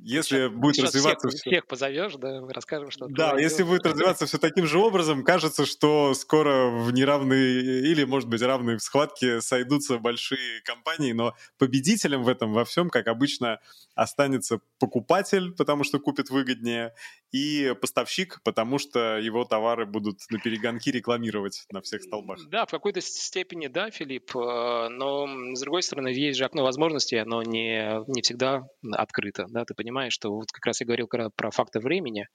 если 0.00 0.46
сейчас, 0.46 0.52
будет 0.52 0.76
сейчас 0.76 0.94
развиваться... 0.94 1.28
Всех, 1.28 1.40
все... 1.40 1.50
всех 1.50 1.66
позовешь, 1.66 2.14
да, 2.14 2.40
расскажем, 2.48 2.90
что... 2.90 3.06
Да, 3.08 3.38
если 3.38 3.62
будет 3.62 3.84
развиваться 3.84 4.26
все 4.26 4.38
таким 4.38 4.66
же 4.66 4.78
образом, 4.78 5.07
кажется, 5.24 5.66
что 5.66 6.14
скоро 6.14 6.68
в 6.68 6.92
неравные 6.92 7.82
или, 7.90 8.04
может 8.04 8.28
быть, 8.28 8.42
равные 8.42 8.78
в 8.78 8.82
схватке 8.82 9.40
сойдутся 9.40 9.98
большие 9.98 10.60
компании, 10.62 11.12
но 11.12 11.34
победителем 11.58 12.22
в 12.22 12.28
этом 12.28 12.52
во 12.52 12.64
всем, 12.64 12.90
как 12.90 13.08
обычно, 13.08 13.60
останется 13.94 14.60
покупатель, 14.78 15.52
потому 15.52 15.84
что 15.84 15.98
купит 15.98 16.30
выгоднее, 16.30 16.94
и 17.32 17.74
поставщик, 17.80 18.40
потому 18.42 18.78
что 18.78 19.18
его 19.18 19.44
товары 19.44 19.86
будут 19.86 20.20
на 20.30 20.38
перегонки 20.38 20.90
рекламировать 20.90 21.64
на 21.70 21.80
всех 21.82 22.02
столбах. 22.02 22.38
Да, 22.48 22.64
в 22.66 22.70
какой-то 22.70 23.00
степени 23.00 23.66
да, 23.66 23.90
Филипп, 23.90 24.34
э, 24.34 24.88
но 24.88 25.26
с 25.54 25.60
другой 25.60 25.82
стороны, 25.82 26.08
есть 26.08 26.38
же 26.38 26.44
окно 26.44 26.62
возможностей, 26.62 27.16
оно 27.16 27.42
не, 27.42 28.02
не 28.10 28.22
всегда 28.22 28.66
открыто. 28.92 29.46
Да? 29.48 29.64
Ты 29.64 29.74
понимаешь, 29.74 30.12
что 30.12 30.32
вот 30.32 30.50
как 30.52 30.64
раз 30.66 30.80
я 30.80 30.86
говорил 30.86 31.06
про 31.08 31.50
факты 31.50 31.80
времени. 31.80 32.28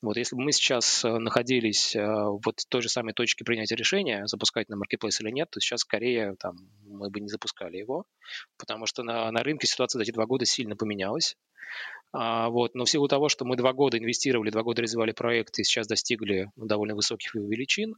Вот 0.00 0.16
если 0.16 0.36
бы 0.36 0.42
мы 0.42 0.52
сейчас 0.52 1.04
э, 1.04 1.18
находились 1.18 1.96
э, 1.96 2.06
вот 2.06 2.60
в 2.60 2.68
той 2.68 2.82
же 2.82 2.88
самой 2.88 3.14
точке 3.14 3.44
принятия 3.44 3.76
решения, 3.76 4.26
запускать 4.26 4.68
на 4.68 4.76
маркетплейс 4.76 5.20
или 5.20 5.30
нет, 5.30 5.50
то 5.50 5.60
сейчас 5.60 5.80
скорее 5.80 6.36
там, 6.38 6.56
мы 6.84 7.10
бы 7.10 7.20
не 7.20 7.28
запускали 7.28 7.76
его, 7.76 8.06
потому 8.58 8.86
что 8.86 9.02
на, 9.02 9.30
на 9.32 9.42
рынке 9.42 9.66
ситуация 9.66 9.98
за 9.98 10.04
эти 10.04 10.12
два 10.12 10.26
года 10.26 10.44
сильно 10.44 10.76
поменялась. 10.76 11.36
А, 12.12 12.48
вот. 12.48 12.74
Но 12.74 12.84
в 12.84 12.90
силу 12.90 13.08
того, 13.08 13.28
что 13.28 13.44
мы 13.44 13.56
два 13.56 13.72
года 13.72 13.98
инвестировали, 13.98 14.50
два 14.50 14.62
года 14.62 14.82
развивали 14.82 15.12
проект 15.12 15.58
и 15.58 15.64
сейчас 15.64 15.86
достигли 15.86 16.50
довольно 16.56 16.94
высоких 16.94 17.34
величин, 17.34 17.94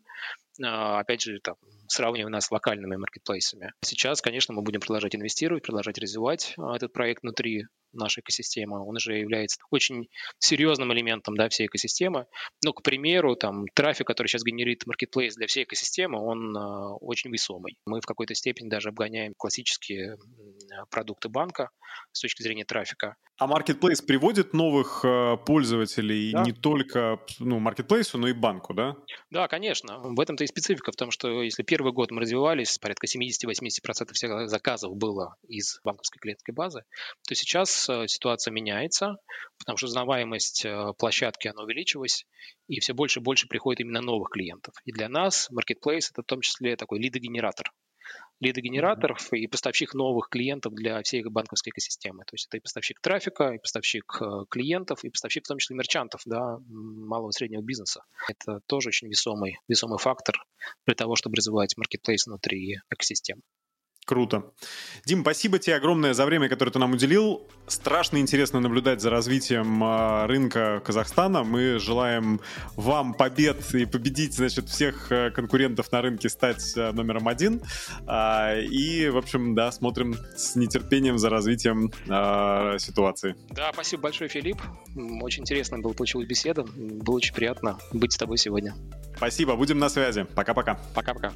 а, 0.62 1.00
опять 1.00 1.22
же, 1.22 1.38
там, 1.40 1.56
сравнивая 1.86 2.30
нас 2.30 2.46
с 2.46 2.50
локальными 2.50 2.96
маркетплейсами. 2.96 3.72
Сейчас, 3.82 4.20
конечно, 4.20 4.54
мы 4.54 4.62
будем 4.62 4.80
продолжать 4.80 5.14
инвестировать, 5.14 5.64
продолжать 5.64 5.98
развивать 5.98 6.54
а, 6.58 6.76
этот 6.76 6.92
проект 6.92 7.22
внутри 7.22 7.66
нашей 7.92 8.20
экосистемы. 8.20 8.80
Он 8.86 8.96
уже 8.96 9.18
является 9.18 9.60
очень 9.70 10.08
серьезным 10.38 10.92
элементом 10.92 11.36
да, 11.36 11.48
всей 11.48 11.66
экосистемы. 11.66 12.26
Но, 12.64 12.72
к 12.72 12.82
примеру, 12.82 13.36
там, 13.36 13.66
трафик, 13.74 14.06
который 14.06 14.28
сейчас 14.28 14.44
генерит 14.44 14.86
маркетплейс 14.86 15.34
для 15.34 15.46
всей 15.46 15.64
экосистемы, 15.64 16.20
он 16.20 16.56
очень 17.00 17.30
весомый. 17.30 17.76
Мы 17.86 18.00
в 18.00 18.06
какой-то 18.06 18.34
степени 18.34 18.68
даже 18.68 18.90
обгоняем 18.90 19.34
классические 19.36 20.16
продукты 20.90 21.28
банка 21.28 21.70
с 22.12 22.20
точки 22.20 22.42
зрения 22.42 22.64
трафика. 22.64 23.16
А 23.38 23.46
Marketplace 23.46 24.04
приводит 24.04 24.52
новых 24.52 25.04
э, 25.04 25.36
пользователей 25.46 26.32
да. 26.32 26.42
не 26.42 26.52
только 26.52 27.20
ну, 27.38 27.60
Marketplace, 27.60 28.10
но 28.14 28.26
и 28.26 28.32
банку, 28.32 28.74
да? 28.74 28.96
Да, 29.30 29.46
конечно. 29.46 30.00
В 30.00 30.18
этом-то 30.18 30.42
и 30.42 30.46
специфика, 30.48 30.90
в 30.90 30.96
том, 30.96 31.12
что 31.12 31.42
если 31.42 31.62
первый 31.62 31.92
год 31.92 32.10
мы 32.10 32.22
развивались, 32.22 32.78
порядка 32.78 33.06
70-80% 33.06 34.12
всех 34.12 34.48
заказов 34.48 34.96
было 34.96 35.36
из 35.46 35.78
банковской 35.84 36.18
клиентской 36.18 36.52
базы, 36.52 36.82
то 37.28 37.34
сейчас 37.36 37.70
э, 37.88 38.08
ситуация 38.08 38.50
меняется, 38.50 39.18
потому 39.58 39.76
что 39.76 39.86
узнаваемость 39.86 40.64
э, 40.64 40.92
площадки 40.98 41.48
она 41.48 41.64
увеличилась, 41.64 42.24
и 42.66 42.80
все 42.80 42.94
больше 42.94 43.20
и 43.20 43.22
больше 43.22 43.46
приходит 43.46 43.80
именно 43.80 44.00
новых 44.00 44.30
клиентов. 44.30 44.74
И 44.86 44.92
для 44.92 45.10
нас 45.10 45.50
Marketplace– 45.52 46.08
это 46.12 46.22
в 46.22 46.26
том 46.26 46.40
числе 46.40 46.76
такой 46.76 46.98
лидогенератор 46.98 47.70
лидогенераторов 48.40 49.32
и 49.32 49.46
поставщик 49.46 49.94
новых 49.94 50.28
клиентов 50.28 50.72
для 50.74 51.02
всей 51.02 51.24
банковской 51.24 51.70
экосистемы. 51.70 52.24
То 52.24 52.34
есть 52.34 52.46
это 52.46 52.58
и 52.58 52.60
поставщик 52.60 53.00
трафика, 53.00 53.50
и 53.50 53.58
поставщик 53.58 54.04
э, 54.20 54.44
клиентов, 54.48 55.04
и 55.04 55.10
поставщик 55.10 55.44
в 55.44 55.48
том 55.48 55.58
числе 55.58 55.76
мерчантов, 55.76 56.22
да, 56.24 56.58
малого 56.68 57.30
и 57.30 57.32
среднего 57.32 57.62
бизнеса. 57.62 58.04
Это 58.28 58.60
тоже 58.66 58.88
очень 58.88 59.08
весомый, 59.08 59.58
весомый 59.66 59.98
фактор 59.98 60.44
для 60.86 60.94
того, 60.94 61.16
чтобы 61.16 61.36
развивать 61.36 61.76
маркетплейс 61.76 62.26
внутри 62.26 62.76
экосистемы. 62.90 63.42
Круто. 64.08 64.44
Дим, 65.04 65.20
спасибо 65.20 65.58
тебе 65.58 65.76
огромное 65.76 66.14
за 66.14 66.24
время, 66.24 66.48
которое 66.48 66.70
ты 66.70 66.78
нам 66.78 66.92
уделил. 66.92 67.46
Страшно 67.66 68.16
интересно 68.16 68.58
наблюдать 68.58 69.02
за 69.02 69.10
развитием 69.10 69.84
а, 69.84 70.26
рынка 70.26 70.80
Казахстана. 70.82 71.44
Мы 71.44 71.78
желаем 71.78 72.40
вам 72.74 73.12
побед 73.12 73.74
и 73.74 73.84
победить, 73.84 74.32
значит, 74.32 74.70
всех 74.70 75.12
э, 75.12 75.30
конкурентов 75.30 75.92
на 75.92 76.00
рынке, 76.00 76.30
стать 76.30 76.72
э, 76.74 76.92
номером 76.92 77.28
один. 77.28 77.60
А, 78.06 78.58
и, 78.58 79.10
в 79.10 79.18
общем, 79.18 79.54
да, 79.54 79.70
смотрим 79.72 80.16
с 80.34 80.56
нетерпением 80.56 81.18
за 81.18 81.28
развитием 81.28 81.92
а, 82.08 82.78
ситуации. 82.78 83.36
Да, 83.50 83.72
спасибо 83.74 84.04
большое, 84.04 84.30
Филипп. 84.30 84.62
Очень 85.20 85.42
интересно 85.42 85.80
было 85.80 85.92
получилась 85.92 86.26
беседа. 86.26 86.64
Было 86.64 87.16
очень 87.16 87.34
приятно 87.34 87.76
быть 87.92 88.14
с 88.14 88.16
тобой 88.16 88.38
сегодня. 88.38 88.74
Спасибо, 89.18 89.54
будем 89.54 89.78
на 89.78 89.90
связи. 89.90 90.24
Пока-пока. 90.34 90.80
Пока-пока. 90.94 91.34